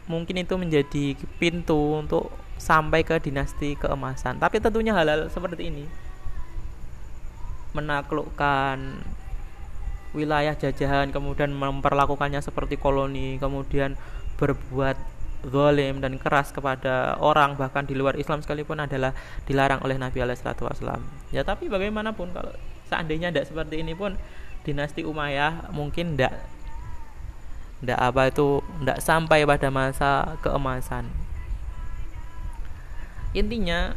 mungkin 0.06 0.40
itu 0.40 0.54
menjadi 0.54 1.18
pintu 1.42 1.98
untuk 1.98 2.30
sampai 2.56 3.02
ke 3.02 3.18
dinasti 3.18 3.74
keemasan. 3.74 4.38
Tapi 4.38 4.62
tentunya 4.62 4.94
hal-hal 4.94 5.26
seperti 5.28 5.68
ini 5.68 5.84
menaklukkan 7.74 8.78
wilayah 10.10 10.58
jajahan 10.58 11.14
kemudian 11.14 11.54
memperlakukannya 11.54 12.42
seperti 12.42 12.74
koloni 12.74 13.38
kemudian 13.38 13.94
berbuat 14.42 14.98
zalim 15.48 16.04
dan 16.04 16.20
keras 16.20 16.52
kepada 16.52 17.16
orang 17.16 17.56
bahkan 17.56 17.88
di 17.88 17.96
luar 17.96 18.16
Islam 18.20 18.44
sekalipun 18.44 18.84
adalah 18.84 19.16
dilarang 19.48 19.80
oleh 19.80 19.96
Nabi 19.96 20.20
Alaihissalam. 20.20 21.00
Ya 21.32 21.40
tapi 21.46 21.72
bagaimanapun 21.72 22.32
kalau 22.36 22.52
seandainya 22.92 23.32
tidak 23.32 23.48
seperti 23.48 23.80
ini 23.80 23.96
pun 23.96 24.20
dinasti 24.66 25.06
Umayyah 25.06 25.72
mungkin 25.72 26.18
tidak 26.18 26.36
tidak 27.80 27.96
apa 27.96 28.28
itu 28.28 28.60
tidak 28.84 28.98
sampai 29.00 29.48
pada 29.48 29.68
masa 29.72 30.36
keemasan. 30.44 31.08
Intinya 33.32 33.96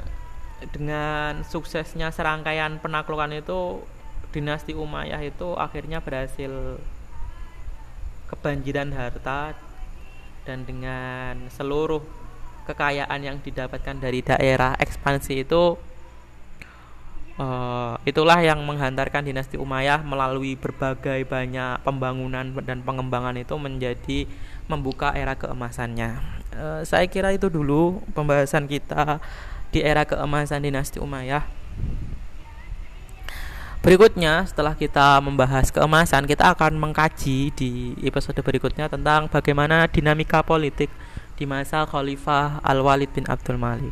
dengan 0.72 1.44
suksesnya 1.44 2.16
serangkaian 2.16 2.80
penaklukan 2.80 3.36
itu 3.36 3.84
dinasti 4.32 4.72
Umayyah 4.72 5.20
itu 5.28 5.60
akhirnya 5.60 6.00
berhasil 6.00 6.80
kebanjiran 8.32 8.96
harta 8.96 9.54
dan 10.44 10.68
dengan 10.68 11.48
seluruh 11.52 12.04
kekayaan 12.64 13.20
yang 13.20 13.38
didapatkan 13.44 14.00
dari 14.00 14.24
daerah 14.24 14.76
ekspansi 14.80 15.44
itu 15.44 15.76
uh, 17.38 17.96
itulah 18.08 18.40
yang 18.40 18.62
menghantarkan 18.64 19.28
dinasti 19.28 19.60
Umayyah 19.60 20.04
melalui 20.06 20.56
berbagai 20.56 21.28
banyak 21.28 21.84
pembangunan 21.84 22.56
dan 22.64 22.80
pengembangan 22.84 23.36
itu 23.40 23.56
menjadi 23.60 24.28
membuka 24.72 25.12
era 25.12 25.36
keemasannya. 25.36 26.24
Uh, 26.54 26.82
saya 26.86 27.10
kira 27.10 27.34
itu 27.36 27.52
dulu 27.52 28.00
pembahasan 28.16 28.70
kita 28.70 29.20
di 29.74 29.82
era 29.82 30.06
keemasan 30.06 30.64
dinasti 30.64 31.02
Umayyah. 31.02 31.44
Berikutnya, 33.84 34.48
setelah 34.48 34.80
kita 34.80 35.20
membahas 35.20 35.68
keemasan, 35.68 36.24
kita 36.24 36.56
akan 36.56 36.80
mengkaji 36.80 37.52
di 37.52 37.92
episode 38.00 38.40
berikutnya 38.40 38.88
tentang 38.88 39.28
bagaimana 39.28 39.92
dinamika 39.92 40.40
politik 40.40 40.88
di 41.36 41.44
masa 41.44 41.84
Khalifah 41.84 42.64
Al-Walid 42.64 43.12
bin 43.12 43.28
Abdul 43.28 43.60
Malik. 43.60 43.92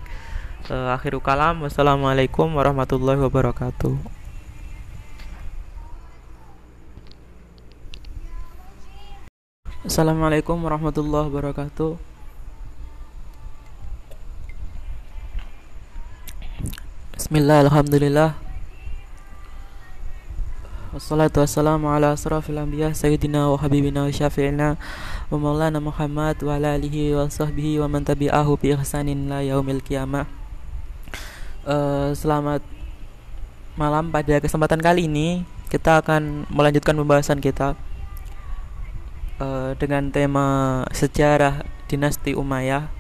Uh, 0.72 0.96
akhirul 0.96 1.20
kalam, 1.20 1.60
wassalamualaikum 1.68 2.56
warahmatullahi 2.56 3.20
wabarakatuh. 3.20 4.00
Assalamualaikum 9.84 10.56
warahmatullahi 10.56 11.28
wabarakatuh. 11.28 12.00
Bismillah, 17.20 17.68
alhamdulillah 17.68 18.51
Wassalatu 20.92 21.40
wassalamu 21.40 21.88
ala 21.88 22.12
asrafil 22.12 22.60
anbiya 22.60 22.92
Sayyidina 22.92 23.48
wa 23.48 23.56
habibina 23.56 24.04
wa 24.04 24.12
syafi'ina 24.12 24.76
Wa 25.32 25.38
maulana 25.40 25.80
Muhammad 25.80 26.36
wa 26.44 26.60
ala 26.60 26.76
alihi 26.76 27.16
wa 27.16 27.32
sahbihi 27.32 27.80
wa 27.80 27.88
man 27.88 28.04
tabi'ahu 28.04 28.60
bi 28.60 28.76
ihsanin 28.76 29.32
la 29.32 29.40
yaumil 29.40 29.80
qiyamah. 29.80 30.28
Uh, 31.64 32.12
Selamat 32.12 32.60
malam. 33.80 34.12
Pada 34.12 34.44
kesempatan 34.44 34.84
kali 34.84 35.08
ini 35.08 35.48
Kita 35.72 36.04
akan 36.04 36.52
melanjutkan 36.52 37.00
pembahasan 37.00 37.40
kita 37.40 37.80
uh, 39.40 39.72
Dengan 39.80 40.12
tema 40.12 40.84
sejarah 40.92 41.64
dinasti 41.88 42.36
Umayyah. 42.36 42.92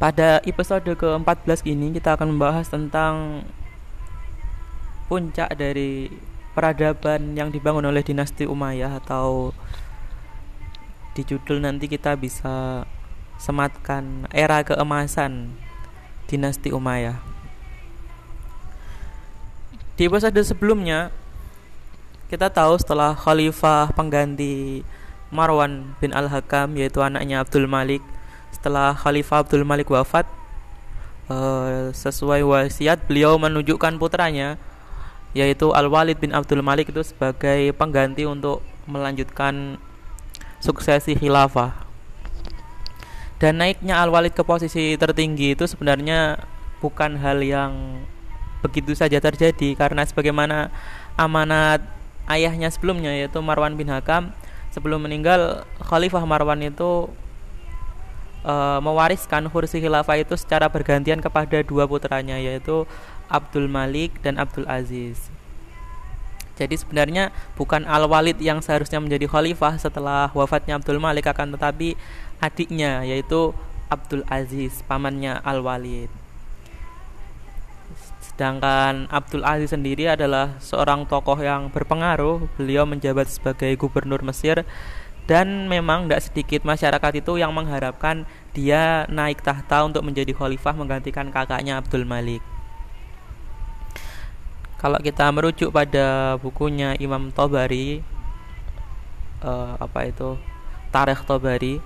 Pada 0.00 0.40
episode 0.48 0.96
ke-14 0.96 1.60
ini 1.68 1.92
kita 1.92 2.16
akan 2.16 2.32
membahas 2.32 2.72
tentang 2.72 3.44
puncak 5.12 5.52
dari 5.60 6.08
peradaban 6.56 7.36
yang 7.36 7.52
dibangun 7.52 7.84
oleh 7.84 8.00
dinasti 8.00 8.48
Umayyah 8.48 8.96
atau 9.04 9.52
di 11.12 11.20
judul 11.20 11.60
nanti 11.60 11.84
kita 11.84 12.16
bisa 12.16 12.88
sematkan 13.36 14.24
era 14.32 14.64
keemasan 14.64 15.52
dinasti 16.32 16.72
Umayyah. 16.72 17.20
Di 20.00 20.08
episode 20.08 20.40
sebelumnya 20.40 21.12
kita 22.32 22.48
tahu 22.48 22.80
setelah 22.80 23.12
khalifah 23.12 23.92
pengganti 23.92 24.80
Marwan 25.28 25.92
bin 26.00 26.16
Al-Hakam 26.16 26.72
yaitu 26.80 27.04
anaknya 27.04 27.44
Abdul 27.44 27.68
Malik 27.68 28.00
setelah 28.48 28.96
khalifah 28.96 29.44
Abdul 29.44 29.68
Malik 29.68 29.92
wafat 29.92 30.24
uh, 31.28 31.92
sesuai 31.92 32.40
wasiat 32.40 33.04
beliau 33.04 33.36
menunjukkan 33.36 34.00
putranya 34.00 34.56
yaitu 35.32 35.72
Al-Walid 35.72 36.20
bin 36.20 36.36
Abdul 36.36 36.60
Malik 36.60 36.92
itu 36.92 37.00
sebagai 37.04 37.72
pengganti 37.76 38.28
untuk 38.28 38.60
melanjutkan 38.84 39.80
suksesi 40.60 41.16
khilafah. 41.16 41.74
Dan 43.42 43.58
naiknya 43.58 43.98
Al-Walid 43.98 44.38
ke 44.38 44.46
posisi 44.46 44.94
tertinggi 44.94 45.58
itu 45.58 45.66
sebenarnya 45.66 46.38
bukan 46.78 47.18
hal 47.18 47.42
yang 47.42 48.02
begitu 48.62 48.94
saja 48.94 49.18
terjadi 49.18 49.74
karena 49.74 50.06
sebagaimana 50.06 50.70
amanat 51.18 51.82
ayahnya 52.30 52.70
sebelumnya 52.70 53.10
yaitu 53.10 53.42
Marwan 53.42 53.74
bin 53.74 53.90
Hakam 53.90 54.30
sebelum 54.70 55.02
meninggal 55.02 55.66
Khalifah 55.82 56.22
Marwan 56.22 56.62
itu 56.62 57.10
e, 58.46 58.54
mewariskan 58.78 59.50
kursi 59.50 59.82
khilafah 59.82 60.22
itu 60.22 60.38
secara 60.38 60.70
bergantian 60.70 61.18
kepada 61.18 61.58
dua 61.66 61.90
putranya 61.90 62.38
yaitu 62.38 62.86
Abdul 63.28 63.70
Malik 63.70 64.18
dan 64.24 64.38
Abdul 64.38 64.66
Aziz. 64.66 65.30
Jadi 66.52 66.76
sebenarnya 66.76 67.32
bukan 67.56 67.88
Al-Walid 67.88 68.38
yang 68.38 68.60
seharusnya 68.60 69.00
menjadi 69.00 69.24
khalifah 69.24 69.80
setelah 69.80 70.28
wafatnya 70.36 70.76
Abdul 70.76 71.00
Malik 71.00 71.26
akan 71.26 71.56
tetapi 71.56 71.96
adiknya 72.38 73.02
yaitu 73.02 73.56
Abdul 73.88 74.24
Aziz, 74.28 74.84
pamannya 74.84 75.40
Al-Walid. 75.40 76.12
Sedangkan 78.20 79.08
Abdul 79.12 79.44
Aziz 79.44 79.76
sendiri 79.76 80.08
adalah 80.08 80.56
seorang 80.60 81.04
tokoh 81.04 81.36
yang 81.40 81.68
berpengaruh. 81.68 82.48
Beliau 82.56 82.88
menjabat 82.88 83.28
sebagai 83.28 83.72
gubernur 83.76 84.24
Mesir 84.24 84.64
dan 85.30 85.70
memang 85.70 86.08
tidak 86.08 86.22
sedikit 86.26 86.60
masyarakat 86.66 87.12
itu 87.22 87.38
yang 87.38 87.54
mengharapkan 87.54 88.26
dia 88.52 89.06
naik 89.06 89.40
tahta 89.40 89.86
untuk 89.86 90.02
menjadi 90.02 90.34
khalifah 90.34 90.74
menggantikan 90.74 91.30
kakaknya 91.30 91.78
Abdul 91.78 92.04
Malik. 92.08 92.51
Kalau 94.82 94.98
kita 94.98 95.30
merujuk 95.30 95.70
pada 95.70 96.34
bukunya 96.42 96.98
Imam 96.98 97.30
Tobari 97.30 98.02
uh, 99.46 99.78
apa 99.78 100.10
itu? 100.10 100.34
Tarikh 100.90 101.22
Tobari. 101.22 101.78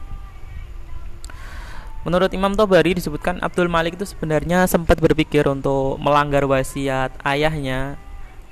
Menurut 2.09 2.33
Imam 2.33 2.57
Tobari 2.57 2.97
disebutkan 2.97 3.37
Abdul 3.45 3.69
Malik 3.69 4.01
itu 4.01 4.09
sebenarnya 4.09 4.65
sempat 4.65 4.97
berpikir 4.97 5.45
untuk 5.45 6.01
melanggar 6.01 6.49
wasiat 6.49 7.13
ayahnya 7.21 8.01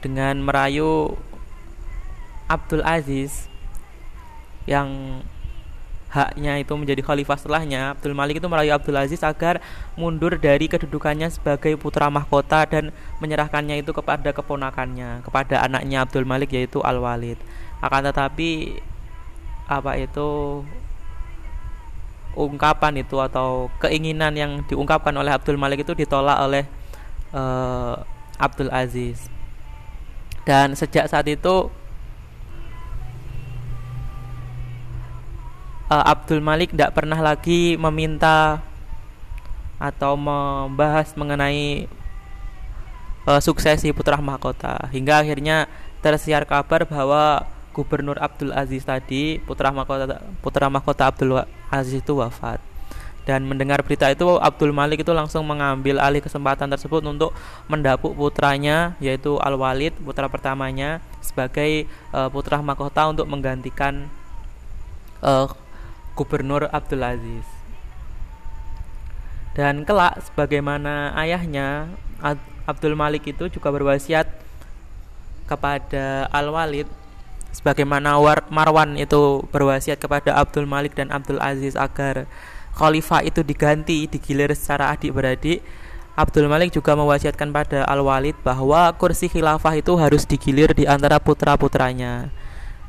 dengan 0.04 0.44
merayu 0.44 1.16
Abdul 2.44 2.84
Aziz 2.84 3.48
yang 4.68 5.24
haknya 6.14 6.62
itu 6.62 6.70
menjadi 6.78 7.02
khalifah 7.02 7.34
setelahnya 7.34 7.98
Abdul 7.98 8.14
Malik 8.14 8.38
itu 8.38 8.46
merayu 8.46 8.70
Abdul 8.70 8.94
Aziz 8.94 9.18
agar 9.26 9.58
mundur 9.98 10.38
dari 10.38 10.70
kedudukannya 10.70 11.26
sebagai 11.26 11.74
putra 11.74 12.06
mahkota 12.06 12.62
dan 12.70 12.94
menyerahkannya 13.18 13.82
itu 13.82 13.90
kepada 13.90 14.30
keponakannya 14.30 15.26
kepada 15.26 15.66
anaknya 15.66 16.06
Abdul 16.06 16.22
Malik 16.22 16.54
yaitu 16.54 16.78
Al 16.86 17.02
Walid 17.02 17.36
akan 17.82 18.14
tetapi 18.14 18.78
apa 19.66 19.98
itu 19.98 20.62
ungkapan 22.34 23.02
itu 23.02 23.16
atau 23.18 23.70
keinginan 23.82 24.34
yang 24.34 24.62
diungkapkan 24.66 25.14
oleh 25.14 25.34
Abdul 25.34 25.58
Malik 25.58 25.86
itu 25.86 25.94
ditolak 25.94 26.38
oleh 26.42 26.66
uh, 27.30 28.02
Abdul 28.38 28.70
Aziz. 28.74 29.30
Dan 30.44 30.76
sejak 30.76 31.08
saat 31.08 31.24
itu 31.30 31.72
uh, 35.94 36.04
Abdul 36.10 36.42
Malik 36.42 36.74
tidak 36.74 36.98
pernah 36.98 37.22
lagi 37.22 37.78
meminta 37.78 38.58
atau 39.78 40.18
membahas 40.18 41.14
mengenai 41.14 41.86
uh, 43.30 43.38
suksesi 43.38 43.94
putra 43.94 44.18
mahkota. 44.18 44.90
Hingga 44.90 45.22
akhirnya 45.22 45.70
tersiar 46.02 46.42
kabar 46.44 46.82
bahwa 46.84 47.46
Gubernur 47.74 48.18
Abdul 48.22 48.54
Aziz 48.54 48.86
tadi 48.86 49.42
putra 49.42 49.74
mahkota 49.74 50.22
putra 50.42 50.70
mahkota 50.70 51.10
Abdul 51.10 51.42
Aziz 51.70 52.02
itu 52.02 52.18
wafat. 52.18 52.58
Dan 53.24 53.48
mendengar 53.48 53.80
berita 53.80 54.12
itu 54.12 54.36
Abdul 54.36 54.76
Malik 54.76 55.00
itu 55.00 55.08
langsung 55.16 55.48
mengambil 55.48 55.96
alih 55.96 56.20
kesempatan 56.20 56.68
tersebut 56.68 57.00
untuk 57.08 57.32
mendapuk 57.72 58.12
putranya 58.12 58.92
yaitu 59.00 59.40
Al 59.40 59.56
Walid 59.56 59.96
putra 60.04 60.28
pertamanya 60.28 61.00
sebagai 61.24 61.88
uh, 62.12 62.28
putra 62.28 62.60
mahkota 62.60 63.08
untuk 63.08 63.24
menggantikan 63.24 64.12
uh, 65.24 65.48
Gubernur 66.14 66.70
Abdul 66.70 67.02
Aziz. 67.02 67.46
Dan 69.54 69.86
kelak 69.86 70.18
sebagaimana 70.26 71.14
ayahnya 71.14 71.90
Abdul 72.66 72.98
Malik 72.98 73.30
itu 73.30 73.46
juga 73.50 73.70
berwasiat 73.70 74.26
kepada 75.44 76.26
Al-Walid 76.32 76.88
sebagaimana 77.54 78.18
Marwan 78.50 78.98
itu 78.98 79.46
berwasiat 79.54 80.02
kepada 80.02 80.34
Abdul 80.34 80.66
Malik 80.66 80.98
dan 80.98 81.14
Abdul 81.14 81.38
Aziz 81.38 81.78
agar 81.78 82.26
khalifah 82.74 83.22
itu 83.22 83.46
diganti 83.46 84.10
digilir 84.10 84.50
secara 84.58 84.90
adik-beradik 84.90 85.62
Abdul 86.14 86.46
Malik 86.46 86.70
juga 86.74 86.94
mewasiatkan 86.94 87.50
pada 87.50 87.82
Al-Walid 87.90 88.38
bahwa 88.46 88.90
kursi 88.94 89.26
khilafah 89.26 89.74
itu 89.78 89.98
harus 89.98 90.22
digilir 90.26 90.70
di 90.70 90.86
antara 90.86 91.18
putra-putranya 91.18 92.30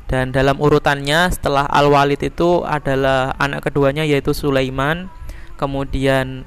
dan 0.06 0.30
dalam 0.30 0.54
urutannya 0.62 1.34
setelah 1.34 1.66
Al-Walid 1.66 2.22
itu 2.22 2.62
adalah 2.62 3.34
anak 3.42 3.66
keduanya 3.66 4.06
yaitu 4.06 4.30
Sulaiman. 4.30 5.10
Kemudian 5.58 6.46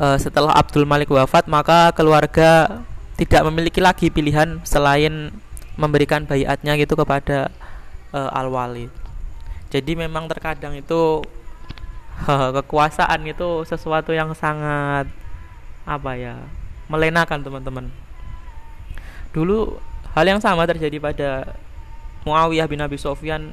uh, 0.00 0.16
setelah 0.16 0.56
Abdul 0.56 0.88
Malik 0.88 1.12
wafat 1.12 1.44
maka 1.52 1.92
keluarga 1.92 2.80
tidak 3.20 3.44
memiliki 3.52 3.84
lagi 3.84 4.08
pilihan 4.08 4.64
selain 4.64 5.28
memberikan 5.76 6.24
bayatnya 6.24 6.72
gitu 6.80 6.96
kepada 6.96 7.52
uh, 8.16 8.32
Al-Walid. 8.32 8.88
Jadi 9.68 9.92
memang 9.92 10.32
terkadang 10.32 10.72
itu 10.72 11.20
uh, 12.24 12.50
kekuasaan 12.64 13.28
itu 13.28 13.68
sesuatu 13.68 14.16
yang 14.16 14.32
sangat 14.32 15.04
apa 15.84 16.16
ya 16.16 16.40
melenakan 16.88 17.44
teman-teman. 17.44 17.86
Dulu 19.36 19.91
Hal 20.12 20.28
yang 20.28 20.44
sama 20.44 20.68
terjadi 20.68 21.00
pada 21.00 21.56
Muawiyah 22.28 22.68
bin 22.68 22.84
Abi 22.84 23.00
Sofyan 23.00 23.48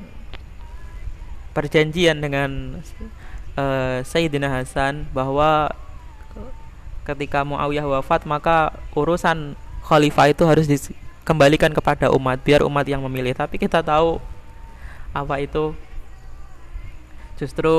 perjanjian 1.56 2.20
dengan 2.20 2.84
uh, 3.56 4.04
Sayyidina 4.04 4.52
Hasan 4.52 5.08
bahwa 5.16 5.72
ketika 7.08 7.48
Muawiyah 7.48 7.88
wafat 7.88 8.28
maka 8.28 8.76
urusan 8.94 9.56
khalifah 9.88 10.30
itu 10.30 10.44
harus 10.46 10.68
dikembalikan 10.68 11.74
kepada 11.74 12.12
umat 12.14 12.44
biar 12.44 12.62
umat 12.68 12.86
yang 12.86 13.02
memilih. 13.08 13.34
Tapi 13.34 13.56
kita 13.56 13.80
tahu 13.80 14.20
apa 15.16 15.40
itu. 15.40 15.74
Justru 17.40 17.72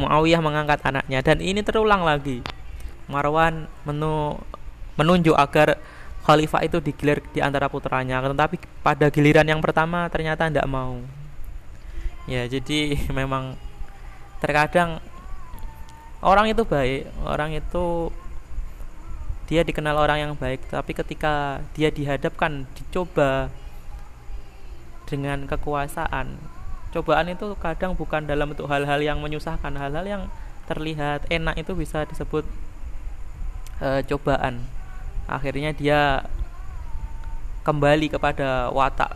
Muawiyah 0.00 0.40
mengangkat 0.40 0.80
anaknya. 0.88 1.20
Dan 1.20 1.44
ini 1.44 1.60
terulang 1.60 2.00
lagi. 2.00 2.40
Marwan 3.12 3.68
menu 3.84 4.40
menunjuk 4.96 5.36
agar 5.36 5.76
khalifah 6.22 6.62
itu 6.66 6.78
digilir 6.78 7.22
di 7.34 7.42
antara 7.42 7.66
putranya. 7.66 8.22
Tetapi 8.22 8.56
pada 8.82 9.06
giliran 9.10 9.46
yang 9.46 9.60
pertama 9.60 10.06
ternyata 10.08 10.46
tidak 10.46 10.66
mau. 10.70 11.02
Ya 12.30 12.46
jadi 12.46 12.96
memang 13.18 13.58
terkadang 14.42 14.98
orang 16.22 16.50
itu 16.50 16.62
baik 16.66 17.10
orang 17.26 17.54
itu 17.54 18.10
dia 19.50 19.62
dikenal 19.66 19.98
orang 19.98 20.18
yang 20.18 20.32
baik 20.38 20.66
tapi 20.70 20.94
ketika 20.94 21.62
dia 21.74 21.90
dihadapkan 21.90 22.66
dicoba 22.74 23.50
dengan 25.06 25.44
kekuasaan 25.46 26.38
cobaan 26.94 27.26
itu 27.30 27.52
kadang 27.58 27.98
bukan 27.98 28.24
dalam 28.24 28.50
bentuk 28.50 28.70
hal-hal 28.70 29.02
yang 29.02 29.18
menyusahkan 29.18 29.74
hal-hal 29.78 30.06
yang 30.06 30.22
terlihat 30.70 31.26
enak 31.28 31.58
itu 31.58 31.74
bisa 31.74 32.06
disebut 32.06 32.46
uh, 33.82 34.00
cobaan 34.06 34.62
akhirnya 35.36 35.72
dia 35.72 36.26
kembali 37.62 38.10
kepada 38.10 38.68
watak. 38.74 39.14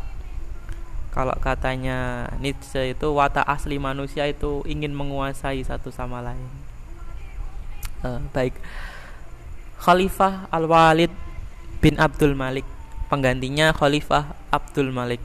Kalau 1.11 1.33
katanya 1.41 2.29
Nietzsche 2.37 2.93
itu 2.93 3.09
watak 3.17 3.49
asli 3.49 3.81
manusia 3.81 4.29
itu 4.29 4.61
ingin 4.69 4.93
menguasai 4.93 5.65
satu 5.65 5.89
sama 5.89 6.21
lain. 6.21 6.51
Uh, 8.05 8.21
baik. 8.37 8.53
Khalifah 9.81 10.49
Al-Walid 10.53 11.13
bin 11.81 11.97
Abdul 11.97 12.37
Malik. 12.37 12.69
Penggantinya 13.09 13.73
Khalifah 13.73 14.37
Abdul 14.53 14.93
Malik. 14.93 15.23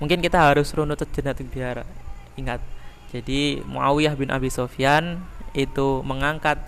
Mungkin 0.00 0.24
kita 0.24 0.40
harus 0.40 0.72
runut 0.72 0.96
sejenak 0.98 1.36
biar 1.52 1.84
ingat. 2.40 2.64
Jadi 3.14 3.62
Muawiyah 3.62 4.18
bin 4.18 4.32
Abi 4.32 4.50
Sofyan 4.50 5.22
itu 5.54 6.02
mengangkat 6.02 6.58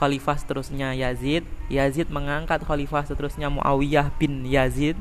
khalifah 0.00 0.40
seterusnya 0.40 0.96
Yazid. 0.96 1.44
Yazid 1.68 2.08
mengangkat 2.08 2.64
khalifah 2.64 3.04
seterusnya 3.04 3.52
Muawiyah 3.52 4.08
bin 4.16 4.48
Yazid. 4.48 4.96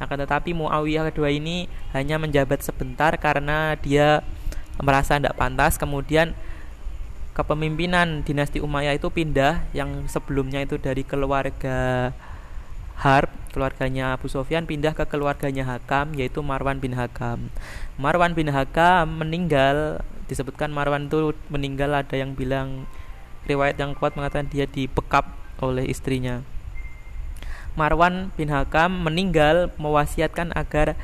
Akan 0.00 0.16
tetapi 0.16 0.56
Muawiyah 0.56 1.12
kedua 1.12 1.28
ini 1.28 1.68
hanya 1.92 2.16
menjabat 2.16 2.64
sebentar 2.64 3.12
karena 3.20 3.76
dia 3.76 4.24
merasa 4.80 5.20
tidak 5.20 5.36
pantas. 5.36 5.76
Kemudian 5.76 6.32
kepemimpinan 7.36 8.24
dinasti 8.24 8.64
Umayyah 8.64 8.96
itu 8.96 9.12
pindah. 9.12 9.68
Yang 9.76 10.08
sebelumnya 10.08 10.64
itu 10.64 10.80
dari 10.80 11.04
keluarga 11.04 12.10
Harb 12.98 13.30
keluarganya 13.54 14.18
Abu 14.18 14.26
Sofyan 14.26 14.66
pindah 14.66 14.90
ke 14.94 15.06
keluarganya 15.06 15.62
Hakam 15.66 16.14
yaitu 16.18 16.42
Marwan 16.42 16.82
bin 16.82 16.98
Hakam. 16.98 17.52
Marwan 17.94 18.34
bin 18.34 18.50
Hakam 18.50 19.22
meninggal 19.22 20.02
disebutkan 20.26 20.74
Marwan 20.74 21.06
itu 21.06 21.32
meninggal 21.48 21.94
ada 21.94 22.14
yang 22.14 22.34
bilang 22.34 22.90
riwayat 23.46 23.78
yang 23.78 23.94
kuat 23.94 24.18
mengatakan 24.18 24.48
dia 24.50 24.64
dibekap 24.66 25.28
oleh 25.62 25.86
istrinya. 25.86 26.42
Marwan 27.78 28.34
bin 28.34 28.50
Hakam 28.50 29.06
meninggal 29.06 29.70
mewasiatkan 29.78 30.50
agar 30.58 30.98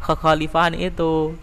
kekhalifahan 0.00 0.72
itu 0.72 1.36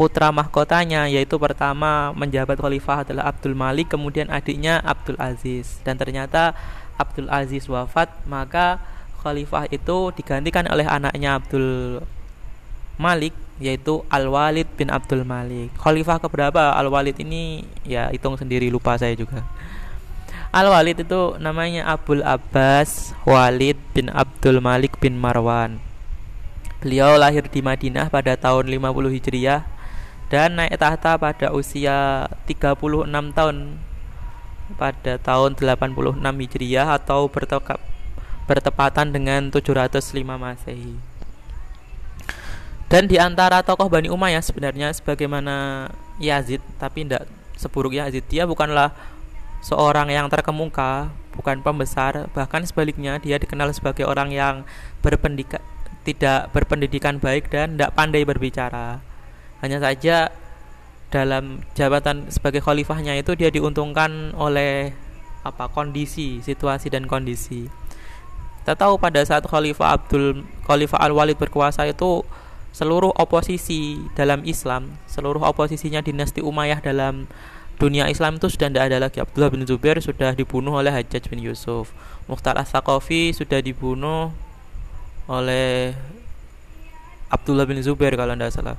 putra 0.00 0.32
mahkotanya 0.32 1.12
yaitu 1.12 1.36
pertama 1.36 2.16
menjabat 2.16 2.56
khalifah 2.56 3.04
adalah 3.04 3.28
Abdul 3.28 3.52
Malik 3.52 3.92
kemudian 3.92 4.32
adiknya 4.32 4.80
Abdul 4.80 5.20
Aziz 5.20 5.76
dan 5.84 6.00
ternyata 6.00 6.56
Abdul 6.96 7.28
Aziz 7.28 7.68
wafat 7.68 8.08
maka 8.24 8.80
khalifah 9.20 9.68
itu 9.68 10.08
digantikan 10.16 10.64
oleh 10.72 10.88
anaknya 10.88 11.36
Abdul 11.36 12.00
Malik 13.00 13.32
yaitu 13.56 14.04
Al-Walid 14.12 14.68
bin 14.76 14.92
Abdul 14.92 15.24
Malik. 15.24 15.72
Khalifah 15.80 16.20
keberapa 16.20 16.76
Al-Walid 16.76 17.16
ini 17.20 17.64
ya 17.88 18.12
hitung 18.12 18.36
sendiri 18.36 18.68
lupa 18.68 19.00
saya 19.00 19.16
juga. 19.16 19.40
Al-Walid 20.52 21.08
itu 21.08 21.40
namanya 21.40 21.88
Abdul 21.88 22.20
Abbas 22.20 23.16
Walid 23.24 23.80
bin 23.96 24.12
Abdul 24.12 24.60
Malik 24.60 25.00
bin 25.00 25.16
Marwan. 25.16 25.80
Beliau 26.80 27.16
lahir 27.20 27.44
di 27.48 27.60
Madinah 27.60 28.08
pada 28.08 28.36
tahun 28.40 28.68
50 28.68 29.16
Hijriah 29.16 29.68
dan 30.32 30.56
naik 30.56 30.80
tahta 30.80 31.20
pada 31.20 31.52
usia 31.52 32.24
36 32.48 33.04
tahun 33.36 33.56
pada 34.80 35.18
tahun 35.20 35.58
86 35.60 36.18
Hijriah 36.18 36.96
atau 36.96 37.28
bertepatan 38.48 39.12
dengan 39.12 39.52
705 39.52 40.24
Masehi. 40.24 41.09
Dan 42.90 43.06
di 43.06 43.22
antara 43.22 43.62
tokoh 43.62 43.86
Bani 43.86 44.10
Umayyah 44.10 44.42
sebenarnya 44.42 44.90
sebagaimana 44.90 45.86
Yazid, 46.18 46.58
tapi 46.82 47.06
tidak 47.06 47.30
seburuk 47.54 47.94
Yazid. 47.94 48.26
Dia 48.26 48.50
bukanlah 48.50 48.90
seorang 49.62 50.10
yang 50.10 50.26
terkemuka, 50.26 51.14
bukan 51.38 51.62
pembesar, 51.62 52.26
bahkan 52.34 52.66
sebaliknya 52.66 53.22
dia 53.22 53.38
dikenal 53.38 53.70
sebagai 53.70 54.10
orang 54.10 54.34
yang 54.34 54.66
berpendidikan 55.06 55.62
tidak 56.02 56.50
berpendidikan 56.50 57.22
baik 57.22 57.52
dan 57.52 57.78
tidak 57.78 57.94
pandai 57.94 58.26
berbicara. 58.26 58.98
Hanya 59.62 59.78
saja 59.78 60.32
dalam 61.12 61.62
jabatan 61.78 62.26
sebagai 62.32 62.64
khalifahnya 62.64 63.14
itu 63.20 63.38
dia 63.38 63.54
diuntungkan 63.54 64.34
oleh 64.34 64.90
apa 65.46 65.68
kondisi, 65.70 66.42
situasi 66.42 66.90
dan 66.90 67.06
kondisi. 67.06 67.68
Kita 68.60 68.76
tahu 68.76 69.00
pada 69.00 69.24
saat 69.24 69.44
Khalifah 69.48 69.96
Abdul 69.96 70.44
Khalifah 70.68 71.00
Al 71.00 71.16
Walid 71.16 71.40
berkuasa 71.40 71.88
itu 71.88 72.24
seluruh 72.70 73.10
oposisi 73.18 73.98
dalam 74.14 74.46
Islam, 74.46 74.94
seluruh 75.10 75.42
oposisinya 75.42 76.00
dinasti 76.00 76.40
Umayyah 76.40 76.80
dalam 76.80 77.26
dunia 77.80 78.06
Islam 78.12 78.36
itu 78.36 78.52
sudah 78.52 78.68
tidak 78.68 78.84
ada 78.92 78.98
lagi. 79.00 79.18
Abdullah 79.24 79.48
bin 79.48 79.64
Zubair 79.64 79.96
sudah 80.04 80.36
dibunuh 80.36 80.76
oleh 80.76 80.92
Hajjaj 80.92 81.32
bin 81.32 81.40
Yusuf. 81.40 81.90
Mukhtar 82.28 82.60
As-Saqafi 82.60 83.32
sudah 83.32 83.64
dibunuh 83.64 84.30
oleh 85.26 85.96
Abdullah 87.32 87.64
bin 87.64 87.80
Zubair 87.80 88.12
kalau 88.14 88.36
tidak 88.36 88.52
salah. 88.52 88.76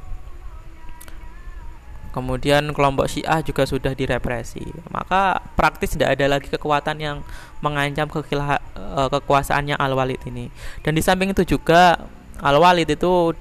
Kemudian 2.12 2.76
kelompok 2.76 3.08
Syiah 3.08 3.40
juga 3.40 3.64
sudah 3.64 3.96
direpresi. 3.96 4.62
Maka 4.92 5.40
praktis 5.56 5.96
tidak 5.96 6.20
ada 6.20 6.38
lagi 6.38 6.52
kekuatan 6.52 7.00
yang 7.00 7.18
mengancam 7.64 8.12
eh, 8.12 9.10
kekuasaannya 9.10 9.80
Al-Walid 9.80 10.28
ini. 10.28 10.52
Dan 10.84 10.94
di 10.94 11.02
samping 11.02 11.32
itu 11.32 11.58
juga 11.58 12.04
Al-Walid 12.44 12.92
itu 12.92 13.32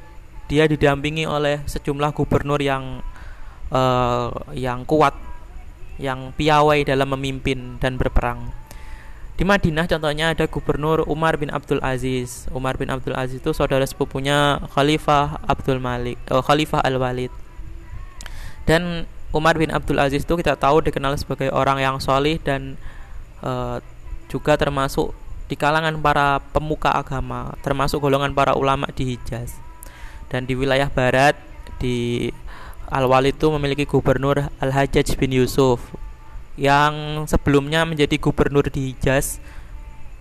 dia 0.50 0.66
didampingi 0.66 1.30
oleh 1.30 1.62
sejumlah 1.70 2.10
gubernur 2.10 2.58
yang 2.58 2.98
uh, 3.70 4.34
yang 4.50 4.82
kuat 4.82 5.14
yang 6.02 6.34
piawai 6.34 6.82
dalam 6.82 7.14
memimpin 7.14 7.78
dan 7.78 7.94
berperang. 7.94 8.50
Di 9.38 9.46
Madinah 9.46 9.86
contohnya 9.86 10.34
ada 10.34 10.44
gubernur 10.50 11.06
Umar 11.06 11.38
bin 11.38 11.48
Abdul 11.54 11.80
Aziz. 11.80 12.50
Umar 12.50 12.76
bin 12.76 12.90
Abdul 12.90 13.14
Aziz 13.14 13.38
itu 13.38 13.54
saudara 13.54 13.86
sepupunya 13.86 14.58
Khalifah 14.74 15.40
Abdul 15.46 15.78
Malik 15.78 16.18
uh, 16.28 16.42
Khalifah 16.42 16.82
Al 16.82 16.98
Walid 16.98 17.30
dan 18.66 19.06
Umar 19.30 19.54
bin 19.54 19.70
Abdul 19.70 20.02
Aziz 20.02 20.26
itu 20.26 20.34
kita 20.34 20.58
tahu 20.58 20.82
dikenal 20.82 21.14
sebagai 21.14 21.54
orang 21.54 21.78
yang 21.78 21.96
solih 22.02 22.42
dan 22.42 22.74
uh, 23.46 23.78
juga 24.26 24.58
termasuk 24.58 25.14
di 25.46 25.54
kalangan 25.54 25.98
para 25.98 26.42
pemuka 26.50 26.90
agama 26.94 27.54
termasuk 27.62 28.02
golongan 28.02 28.34
para 28.34 28.54
ulama 28.58 28.90
di 28.90 29.14
Hijaz 29.14 29.69
dan 30.30 30.46
di 30.46 30.54
wilayah 30.54 30.88
barat 30.88 31.34
di 31.82 32.30
Al-Walid 32.90 33.38
itu 33.38 33.50
memiliki 33.50 33.84
gubernur 33.86 34.50
Al-Hajjaj 34.62 35.18
bin 35.18 35.34
Yusuf 35.34 35.82
yang 36.54 37.26
sebelumnya 37.26 37.86
menjadi 37.86 38.18
gubernur 38.18 38.66
di 38.66 38.94
Hijaz 38.94 39.42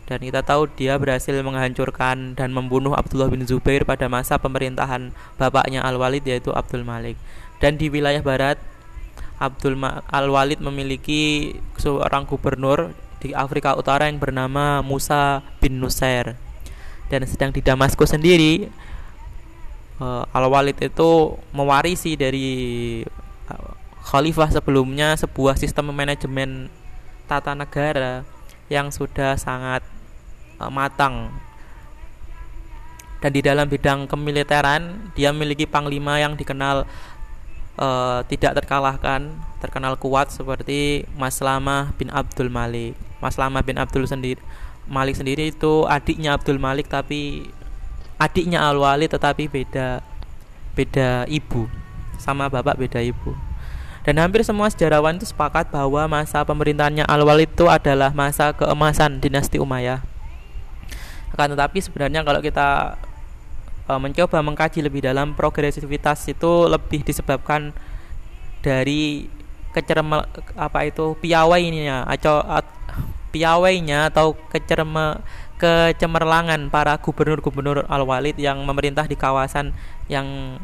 dan 0.10 0.26
kita 0.26 0.42
tahu 0.42 0.66
dia 0.74 0.98
berhasil 0.98 1.38
menghancurkan 1.46 2.34
dan 2.34 2.50
membunuh 2.50 2.98
Abdullah 2.98 3.30
bin 3.30 3.46
Zubair 3.46 3.86
pada 3.86 4.10
masa 4.10 4.42
pemerintahan 4.42 5.14
bapaknya 5.38 5.86
Al-Walid 5.86 6.26
yaitu 6.26 6.50
Abdul 6.50 6.82
Malik. 6.82 7.14
Dan 7.62 7.78
di 7.78 7.94
wilayah 7.94 8.26
barat 8.26 8.58
Abdul 9.38 9.78
Al-Walid 10.10 10.66
memiliki 10.66 11.54
seorang 11.78 12.26
gubernur 12.26 12.90
di 13.22 13.38
Afrika 13.38 13.78
Utara 13.78 14.10
yang 14.10 14.18
bernama 14.18 14.82
Musa 14.82 15.46
bin 15.62 15.78
Nusair. 15.78 16.34
Dan 17.14 17.30
sedang 17.30 17.54
di 17.54 17.62
Damaskus 17.62 18.10
sendiri 18.10 18.66
uh, 20.00 20.24
Al-Walid 20.34 20.80
itu 20.80 21.36
mewarisi 21.54 22.16
dari 22.16 22.50
uh, 23.52 23.74
khalifah 24.08 24.50
sebelumnya 24.50 25.14
sebuah 25.20 25.60
sistem 25.60 25.92
manajemen 25.94 26.72
tata 27.30 27.54
negara 27.54 28.26
yang 28.72 28.90
sudah 28.90 29.38
sangat 29.38 29.86
uh, 30.58 30.72
matang. 30.72 31.30
Dan 33.20 33.36
di 33.36 33.44
dalam 33.44 33.68
bidang 33.68 34.08
kemiliteran 34.08 35.12
dia 35.12 35.36
memiliki 35.36 35.68
panglima 35.68 36.24
yang 36.24 36.40
dikenal 36.40 36.88
uh, 37.76 38.24
tidak 38.32 38.64
terkalahkan 38.64 39.36
terkenal 39.60 40.00
kuat 40.00 40.32
seperti 40.32 41.04
Mas 41.20 41.44
Lama 41.44 41.92
bin 42.00 42.08
Abdul 42.16 42.48
Malik. 42.48 42.96
Mas 43.20 43.36
Lama 43.36 43.60
bin 43.60 43.76
Abdul 43.76 44.08
sendiri 44.08 44.40
Malik 44.90 45.22
sendiri 45.22 45.54
itu 45.54 45.86
adiknya 45.86 46.34
Abdul 46.34 46.58
Malik 46.58 46.90
tapi 46.90 47.52
adiknya 48.20 48.60
Al 48.62 48.76
Wali 48.76 49.08
tetapi 49.08 49.48
beda 49.48 50.04
beda 50.76 51.26
ibu. 51.32 51.66
Sama 52.20 52.52
bapak 52.52 52.76
beda 52.76 53.00
ibu. 53.00 53.32
Dan 54.04 54.20
hampir 54.20 54.44
semua 54.48 54.68
sejarawan 54.72 55.16
itu 55.20 55.28
sepakat 55.28 55.72
bahwa 55.72 56.08
masa 56.08 56.44
pemerintahannya 56.44 57.08
Al 57.08 57.24
Walid 57.24 57.52
itu 57.52 57.68
adalah 57.68 58.12
masa 58.12 58.52
keemasan 58.56 59.20
dinasti 59.24 59.60
Umayyah. 59.60 60.04
Akan 61.36 61.56
tetapi 61.56 61.80
sebenarnya 61.84 62.24
kalau 62.24 62.40
kita 62.40 62.96
e, 63.88 63.92
mencoba 64.00 64.40
mengkaji 64.40 64.80
lebih 64.82 65.04
dalam 65.06 65.36
progresivitas 65.36 66.26
itu 66.32 66.52
lebih 66.72 67.06
disebabkan 67.06 67.76
dari 68.66 69.28
kecerme 69.76 70.26
apa 70.58 70.80
itu 70.90 71.14
piawainya 71.22 72.10
atau 72.10 72.42
piawainya 73.30 74.10
atau 74.10 74.34
kecerme 74.50 75.22
kecemerlangan 75.60 76.72
para 76.72 76.96
gubernur-gubernur 76.98 77.84
Al-Walid 77.92 78.40
yang 78.40 78.64
memerintah 78.64 79.06
di 79.06 79.20
kawasan 79.20 79.76
yang 80.08 80.58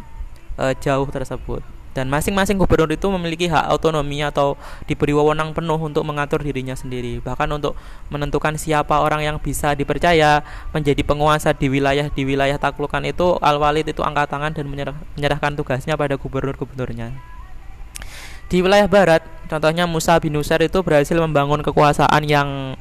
e, 0.56 0.72
jauh 0.80 1.06
tersebut. 1.12 1.60
Dan 1.96 2.12
masing-masing 2.12 2.60
gubernur 2.60 2.92
itu 2.92 3.08
memiliki 3.08 3.48
hak 3.48 3.72
otonomi 3.72 4.20
atau 4.20 4.60
diberi 4.84 5.16
wewenang 5.16 5.56
penuh 5.56 5.80
untuk 5.80 6.04
mengatur 6.04 6.44
dirinya 6.44 6.76
sendiri. 6.76 7.24
Bahkan 7.24 7.48
untuk 7.56 7.80
menentukan 8.12 8.60
siapa 8.60 9.00
orang 9.00 9.24
yang 9.24 9.40
bisa 9.40 9.72
dipercaya 9.80 10.44
menjadi 10.76 11.00
penguasa 11.08 11.56
di 11.56 11.72
wilayah 11.72 12.12
di 12.12 12.28
wilayah 12.28 12.60
taklukan 12.60 13.00
itu 13.08 13.40
al-walid 13.40 13.88
itu 13.88 14.04
angkat 14.04 14.28
tangan 14.28 14.52
dan 14.52 14.68
menyerah, 14.68 14.96
menyerahkan 15.16 15.56
tugasnya 15.56 15.96
pada 15.96 16.20
gubernur-gubernurnya. 16.20 17.16
Di 18.52 18.60
wilayah 18.60 18.92
barat 18.92 19.24
contohnya 19.48 19.88
Musa 19.88 20.20
bin 20.20 20.36
Nusair 20.36 20.68
itu 20.68 20.84
berhasil 20.84 21.16
membangun 21.16 21.64
kekuasaan 21.64 22.28
yang 22.28 22.76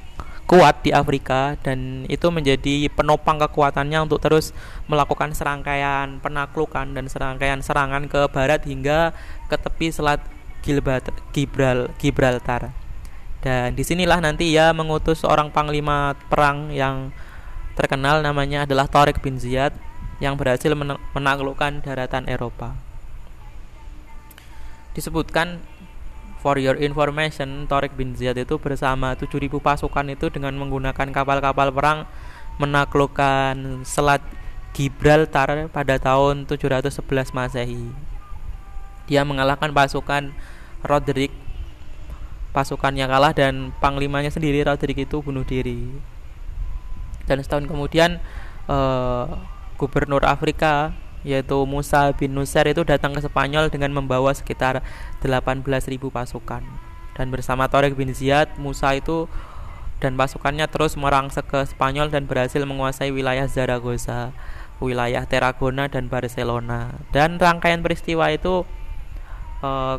kuat 0.45 0.85
di 0.85 0.93
Afrika 0.93 1.57
dan 1.65 2.05
itu 2.07 2.29
menjadi 2.29 2.93
penopang 2.93 3.41
kekuatannya 3.41 4.05
untuk 4.05 4.21
terus 4.21 4.53
melakukan 4.93 5.33
serangkaian 5.33 6.21
penaklukan 6.21 6.93
dan 6.93 7.09
serangkaian 7.09 7.65
serangan 7.65 8.05
ke 8.07 8.29
barat 8.29 8.61
hingga 8.69 9.17
ke 9.49 9.57
tepi 9.57 9.89
selat 9.89 10.21
Gibral, 10.65 11.93
Gibraltar. 12.01 12.73
Dan 13.45 13.77
di 13.77 13.85
sinilah 13.85 14.25
nanti 14.25 14.57
ia 14.57 14.73
mengutus 14.73 15.21
seorang 15.21 15.53
panglima 15.53 16.17
perang 16.33 16.73
yang 16.73 17.13
terkenal 17.77 18.25
namanya 18.25 18.65
adalah 18.65 18.89
Tariq 18.89 19.21
bin 19.21 19.37
Ziyad 19.37 19.77
yang 20.25 20.41
berhasil 20.41 20.73
menaklukkan 21.13 21.85
daratan 21.85 22.25
Eropa. 22.25 22.73
Disebutkan 24.97 25.61
For 26.45 26.61
your 26.61 26.77
information, 26.77 27.65
Torik 27.65 27.97
bin 27.97 28.13
Ziyad 28.13 28.37
itu 28.37 28.61
bersama 28.61 29.17
7000 29.17 29.49
pasukan 29.65 30.05
itu 30.13 30.29
dengan 30.29 30.53
menggunakan 30.61 31.09
kapal-kapal 31.09 31.73
perang 31.73 32.05
menaklukkan 32.61 33.81
Selat 33.89 34.21
Gibraltar 34.77 35.73
pada 35.73 35.97
tahun 35.97 36.45
711 36.45 37.33
Masehi. 37.33 37.89
Dia 39.09 39.25
mengalahkan 39.25 39.73
pasukan 39.73 40.37
Roderick 40.85 41.33
pasukannya 42.53 43.09
kalah 43.09 43.33
dan 43.33 43.73
panglimanya 43.81 44.29
sendiri 44.29 44.69
Roderick 44.69 45.09
itu 45.09 45.25
bunuh 45.25 45.49
diri. 45.49 45.97
Dan 47.25 47.41
setahun 47.41 47.73
kemudian 47.73 48.21
uh, 48.69 49.41
gubernur 49.81 50.21
Afrika 50.29 50.93
yaitu 51.25 51.57
Musa 51.65 52.13
bin 52.15 52.37
Nusair 52.37 52.69
itu 52.69 52.85
datang 52.85 53.17
ke 53.17 53.21
Spanyol 53.25 53.73
dengan 53.73 53.91
membawa 53.91 54.31
sekitar 54.37 54.85
18.000 55.25 55.65
pasukan 56.13 56.63
dan 57.15 57.27
bersama 57.31 57.71
Torik 57.71 57.97
bin 57.97 58.13
Ziyad 58.13 58.59
Musa 58.61 58.93
itu 58.93 59.31
dan 60.03 60.19
pasukannya 60.19 60.67
terus 60.69 60.99
merangsek 60.99 61.49
ke 61.49 61.65
Spanyol 61.65 62.13
dan 62.13 62.29
berhasil 62.29 62.61
menguasai 62.61 63.09
wilayah 63.15 63.49
Zaragoza, 63.49 64.35
wilayah 64.83 65.25
Tarragona 65.25 65.89
dan 65.89 66.13
Barcelona. 66.13 66.93
Dan 67.15 67.41
rangkaian 67.41 67.81
peristiwa 67.81 68.29
itu 68.29 68.69
uh, 69.65 69.97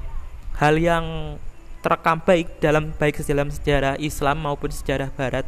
hal 0.62 0.76
yang 0.78 1.40
terekam 1.82 2.22
baik 2.22 2.62
dalam 2.62 2.94
baik 2.98 3.22
dalam 3.26 3.50
sejarah 3.50 3.98
Islam 4.02 4.46
maupun 4.46 4.74
sejarah 4.74 5.14
Barat 5.14 5.46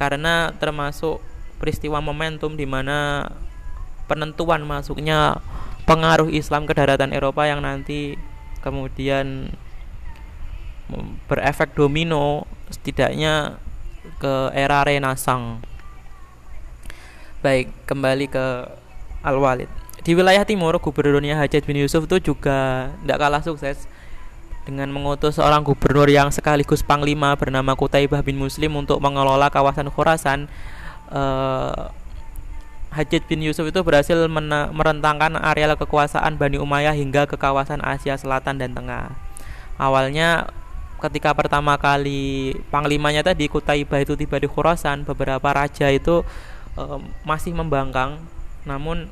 karena 0.00 0.52
termasuk 0.56 1.20
peristiwa 1.60 2.00
momentum 2.00 2.56
di 2.56 2.64
mana 2.64 3.28
penentuan 4.08 4.64
masuknya 4.64 5.38
pengaruh 5.84 6.32
Islam 6.32 6.64
ke 6.64 6.72
daratan 6.72 7.12
Eropa 7.12 7.44
yang 7.44 7.60
nanti 7.60 8.16
kemudian 8.64 9.52
berefek 11.28 11.76
domino 11.76 12.48
setidaknya 12.72 13.60
ke 14.16 14.52
era 14.56 14.80
Renaissance. 14.82 15.60
Baik, 17.44 17.70
kembali 17.86 18.26
ke 18.26 18.46
Al-Walid. 19.22 19.70
Di 20.02 20.16
wilayah 20.16 20.42
timur, 20.42 20.74
gubernurnya 20.80 21.36
Hajat 21.36 21.68
bin 21.68 21.78
Yusuf 21.78 22.08
itu 22.08 22.32
juga 22.32 22.90
tidak 23.04 23.18
kalah 23.20 23.42
sukses 23.44 23.86
dengan 24.64 24.92
mengutus 24.92 25.40
seorang 25.40 25.64
gubernur 25.64 26.08
yang 26.08 26.28
sekaligus 26.28 26.84
panglima 26.84 27.32
bernama 27.36 27.72
Kutaibah 27.72 28.20
bin 28.20 28.36
Muslim 28.36 28.76
untuk 28.76 29.00
mengelola 29.00 29.48
kawasan 29.48 29.88
Khurasan 29.88 30.48
uh, 31.08 31.88
Hajjaj 32.88 33.28
bin 33.28 33.44
Yusuf 33.44 33.68
itu 33.68 33.80
berhasil 33.84 34.16
merentangkan 34.72 35.36
areal 35.36 35.76
kekuasaan 35.76 36.40
Bani 36.40 36.56
Umayyah 36.56 36.96
hingga 36.96 37.28
ke 37.28 37.36
kawasan 37.36 37.84
Asia 37.84 38.16
Selatan 38.16 38.56
dan 38.56 38.72
Tengah. 38.72 39.12
Awalnya 39.76 40.48
ketika 40.98 41.36
pertama 41.36 41.76
kali 41.78 42.56
panglimanya 42.72 43.22
tadi 43.22 43.46
Kutaibah 43.46 44.02
itu 44.02 44.16
tiba 44.18 44.40
di 44.40 44.48
Khurasan, 44.48 45.04
beberapa 45.04 45.52
raja 45.52 45.92
itu 45.92 46.24
e, 46.74 46.82
masih 47.28 47.52
membangkang. 47.52 48.24
Namun 48.64 49.06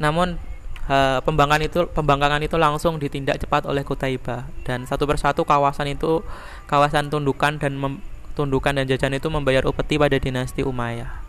namun 0.00 0.40
e, 0.88 0.96
pembangkangan 1.20 1.62
itu 1.68 1.80
pembangkangan 1.92 2.42
itu 2.48 2.56
langsung 2.56 2.96
ditindak 2.96 3.44
cepat 3.44 3.68
oleh 3.68 3.84
Kutaibah 3.84 4.48
dan 4.64 4.88
satu 4.88 5.04
persatu 5.04 5.44
kawasan 5.44 5.92
itu 5.92 6.24
kawasan 6.64 7.12
tundukan 7.12 7.60
dan 7.60 7.76
tundukan 8.32 8.72
dan 8.72 8.88
jajan 8.88 9.20
itu 9.20 9.28
membayar 9.28 9.68
upeti 9.68 10.00
pada 10.00 10.16
dinasti 10.16 10.64
Umayyah. 10.64 11.27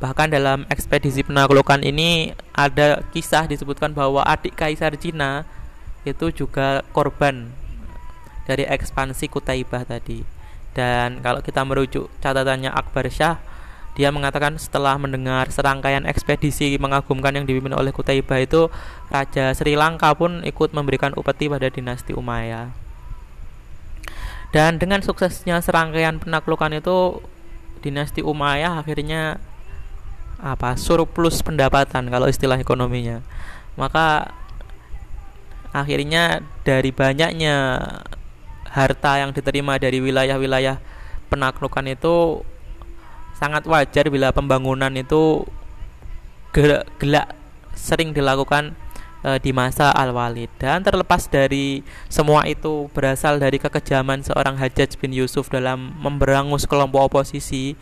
Bahkan 0.00 0.32
dalam 0.32 0.64
ekspedisi 0.72 1.20
penaklukan 1.20 1.84
ini 1.84 2.32
ada 2.56 3.04
kisah 3.12 3.44
disebutkan 3.44 3.92
bahwa 3.92 4.24
adik 4.24 4.56
kaisar 4.56 4.96
Cina 4.96 5.44
itu 6.08 6.32
juga 6.32 6.80
korban 6.96 7.52
dari 8.48 8.64
ekspansi 8.64 9.28
Kutaibah 9.28 9.84
tadi. 9.84 10.24
Dan 10.72 11.20
kalau 11.20 11.44
kita 11.44 11.60
merujuk 11.68 12.08
catatannya 12.24 12.72
Akbar 12.72 13.12
Shah, 13.12 13.36
dia 13.92 14.08
mengatakan 14.08 14.56
setelah 14.56 14.96
mendengar 14.96 15.52
serangkaian 15.52 16.08
ekspedisi 16.08 16.80
mengagumkan 16.80 17.36
yang 17.36 17.44
dipimpin 17.44 17.76
oleh 17.76 17.92
Kutaibah 17.92 18.40
itu, 18.40 18.72
Raja 19.12 19.52
Sri 19.52 19.76
Lanka 19.76 20.16
pun 20.16 20.40
ikut 20.48 20.72
memberikan 20.72 21.12
upeti 21.12 21.52
pada 21.52 21.68
dinasti 21.68 22.16
Umayyah. 22.16 22.72
Dan 24.50 24.80
dengan 24.80 25.04
suksesnya 25.04 25.60
serangkaian 25.60 26.16
penaklukan 26.16 26.72
itu, 26.72 27.20
dinasti 27.84 28.24
Umayyah 28.24 28.80
akhirnya 28.80 29.42
apa 30.40 30.74
surplus 30.80 31.44
pendapatan 31.44 32.08
kalau 32.08 32.26
istilah 32.26 32.56
ekonominya. 32.56 33.20
Maka 33.76 34.32
akhirnya 35.70 36.42
dari 36.66 36.90
banyaknya 36.90 37.78
harta 38.70 39.22
yang 39.22 39.30
diterima 39.30 39.78
dari 39.78 40.02
wilayah-wilayah 40.02 40.78
penaklukan 41.30 41.86
itu 41.86 42.42
sangat 43.38 43.64
wajar 43.64 44.10
bila 44.12 44.34
pembangunan 44.34 44.90
itu 44.98 45.46
gelak 46.98 47.32
sering 47.72 48.12
dilakukan 48.12 48.74
e, 49.22 49.38
di 49.40 49.54
masa 49.54 49.94
Al-Walid. 49.94 50.50
Dan 50.58 50.82
terlepas 50.82 51.30
dari 51.30 51.86
semua 52.10 52.44
itu 52.50 52.90
berasal 52.92 53.38
dari 53.38 53.56
kekejaman 53.56 54.26
seorang 54.26 54.58
Hajjaj 54.58 54.98
bin 54.98 55.14
Yusuf 55.14 55.48
dalam 55.48 55.94
memberangus 56.02 56.66
kelompok 56.66 57.10
oposisi 57.14 57.78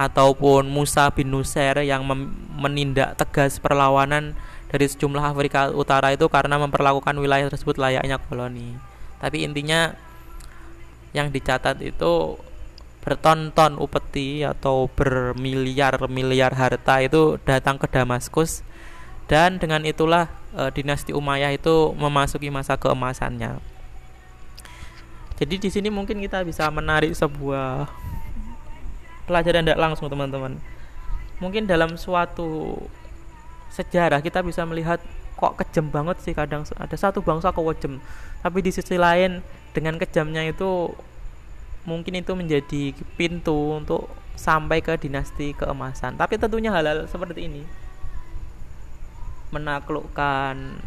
ataupun 0.00 0.64
Musa 0.72 1.12
bin 1.12 1.28
Nusair 1.28 1.76
yang 1.84 2.08
menindak 2.56 3.20
tegas 3.20 3.60
perlawanan 3.60 4.32
dari 4.72 4.88
sejumlah 4.88 5.20
Afrika 5.20 5.68
Utara 5.68 6.16
itu 6.16 6.24
karena 6.32 6.56
memperlakukan 6.56 7.12
wilayah 7.20 7.52
tersebut 7.52 7.76
layaknya 7.76 8.16
koloni. 8.16 8.80
Tapi 9.20 9.44
intinya 9.44 9.92
yang 11.12 11.28
dicatat 11.28 11.84
itu 11.84 12.40
bertonton 13.04 13.76
upeti 13.76 14.40
atau 14.40 14.88
bermiliar-miliar 14.88 16.56
harta 16.56 17.04
itu 17.04 17.36
datang 17.44 17.76
ke 17.76 17.88
Damaskus 17.88 18.64
dan 19.28 19.60
dengan 19.60 19.84
itulah 19.84 20.32
e, 20.52 20.68
dinasti 20.72 21.12
Umayyah 21.12 21.56
itu 21.56 21.92
memasuki 21.96 22.48
masa 22.48 22.76
keemasannya. 22.76 23.60
Jadi 25.40 25.54
di 25.56 25.68
sini 25.72 25.88
mungkin 25.88 26.20
kita 26.20 26.44
bisa 26.44 26.68
menarik 26.68 27.16
sebuah 27.16 27.88
pelajaran 29.30 29.62
tidak 29.62 29.78
langsung 29.78 30.10
teman-teman. 30.10 30.58
Mungkin 31.38 31.70
dalam 31.70 31.94
suatu 31.94 32.82
sejarah 33.70 34.18
kita 34.18 34.42
bisa 34.42 34.66
melihat 34.66 34.98
kok 35.38 35.54
kejam 35.62 35.86
banget 35.88 36.18
sih 36.26 36.34
kadang 36.34 36.66
ada 36.74 36.96
satu 36.98 37.22
bangsa 37.22 37.54
kejam. 37.54 38.02
Tapi 38.42 38.58
di 38.58 38.74
sisi 38.74 38.98
lain 38.98 39.38
dengan 39.70 39.94
kejamnya 40.02 40.42
itu 40.50 40.90
mungkin 41.86 42.18
itu 42.18 42.34
menjadi 42.34 42.92
pintu 43.14 43.78
untuk 43.78 44.10
sampai 44.34 44.82
ke 44.82 44.98
dinasti 44.98 45.54
keemasan. 45.54 46.18
Tapi 46.18 46.34
tentunya 46.34 46.74
hal-hal 46.74 47.06
seperti 47.06 47.46
ini 47.46 47.62
menaklukkan 49.54 50.78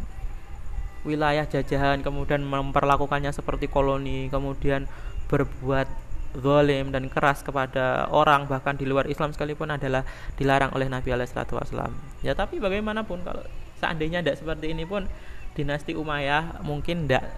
wilayah 1.03 1.43
jajahan 1.43 1.99
kemudian 1.99 2.47
memperlakukannya 2.47 3.35
seperti 3.35 3.67
koloni 3.67 4.31
kemudian 4.31 4.87
berbuat 5.27 5.87
zalim 6.33 6.89
dan 6.89 7.05
keras 7.11 7.45
kepada 7.45 8.09
orang 8.09 8.49
bahkan 8.49 8.73
di 8.73 8.89
luar 8.89 9.05
Islam 9.05 9.33
sekalipun 9.33 9.69
adalah 9.69 10.01
dilarang 10.37 10.73
oleh 10.73 10.89
Nabi 10.89 11.13
Alaihissalam. 11.13 11.93
Ya 12.25 12.33
tapi 12.33 12.57
bagaimanapun 12.57 13.21
kalau 13.21 13.45
seandainya 13.77 14.23
tidak 14.23 14.41
seperti 14.41 14.73
ini 14.73 14.87
pun 14.87 15.05
dinasti 15.53 15.93
Umayyah 15.93 16.65
mungkin 16.65 17.05
tidak 17.05 17.29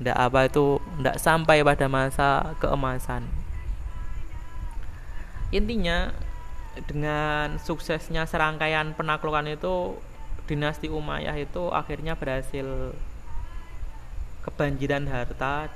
ndak 0.00 0.16
apa 0.16 0.48
itu 0.48 0.80
ndak 0.96 1.20
sampai 1.20 1.60
pada 1.60 1.84
masa 1.84 2.56
keemasan 2.56 3.28
intinya 5.52 6.08
dengan 6.88 7.60
suksesnya 7.60 8.24
serangkaian 8.24 8.96
penaklukan 8.96 9.44
itu 9.50 10.00
dinasti 10.48 10.88
Umayyah 10.88 11.36
itu 11.36 11.68
akhirnya 11.68 12.16
berhasil 12.16 12.96
kebanjiran 14.40 15.04
harta 15.10 15.68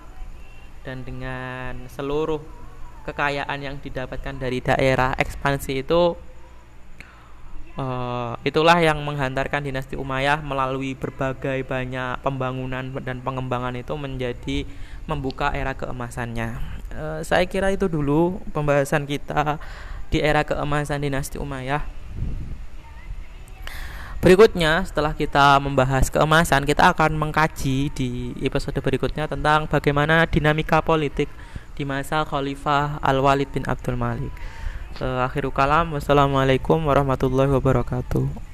dan 0.85 1.03
dengan 1.03 1.89
seluruh 1.89 2.39
kekayaan 3.09 3.59
yang 3.61 3.77
didapatkan 3.81 4.37
dari 4.37 4.61
daerah 4.61 5.17
ekspansi 5.17 5.85
itu 5.85 6.15
Uh, 7.75 8.39
itulah 8.47 8.79
yang 8.79 9.03
menghantarkan 9.03 9.67
dinasti 9.67 9.99
Umayyah 9.99 10.39
melalui 10.47 10.95
berbagai 10.95 11.67
banyak 11.67 12.23
pembangunan 12.23 12.87
dan 13.03 13.19
pengembangan 13.19 13.75
itu 13.75 13.91
menjadi 13.99 14.63
membuka 15.11 15.51
era 15.51 15.75
keemasannya. 15.75 16.55
Uh, 16.95 17.19
saya 17.27 17.43
kira 17.51 17.75
itu 17.75 17.91
dulu 17.91 18.39
pembahasan 18.55 19.11
kita 19.11 19.59
di 20.07 20.23
era 20.23 20.47
keemasan 20.47 21.03
dinasti 21.03 21.43
Umayyah. 21.43 21.83
Berikutnya, 24.25 24.81
setelah 24.89 25.13
kita 25.13 25.61
membahas 25.61 26.09
keemasan, 26.09 26.65
kita 26.65 26.97
akan 26.97 27.13
mengkaji 27.13 27.93
di 27.93 28.33
episode 28.41 28.81
berikutnya 28.81 29.29
tentang 29.29 29.69
bagaimana 29.69 30.25
dinamika 30.25 30.81
politik 30.81 31.29
di 31.77 31.85
masa 31.85 32.25
Khalifah 32.25 33.05
Al-Walid 33.05 33.53
bin 33.53 33.69
Abdul 33.69 34.01
Malik. 34.01 34.33
Uh, 34.97 35.29
akhiru 35.29 35.53
kalam 35.53 35.93
wassalamualaikum 35.93 36.89
warahmatullahi 36.89 37.53
wabarakatuh 37.53 38.54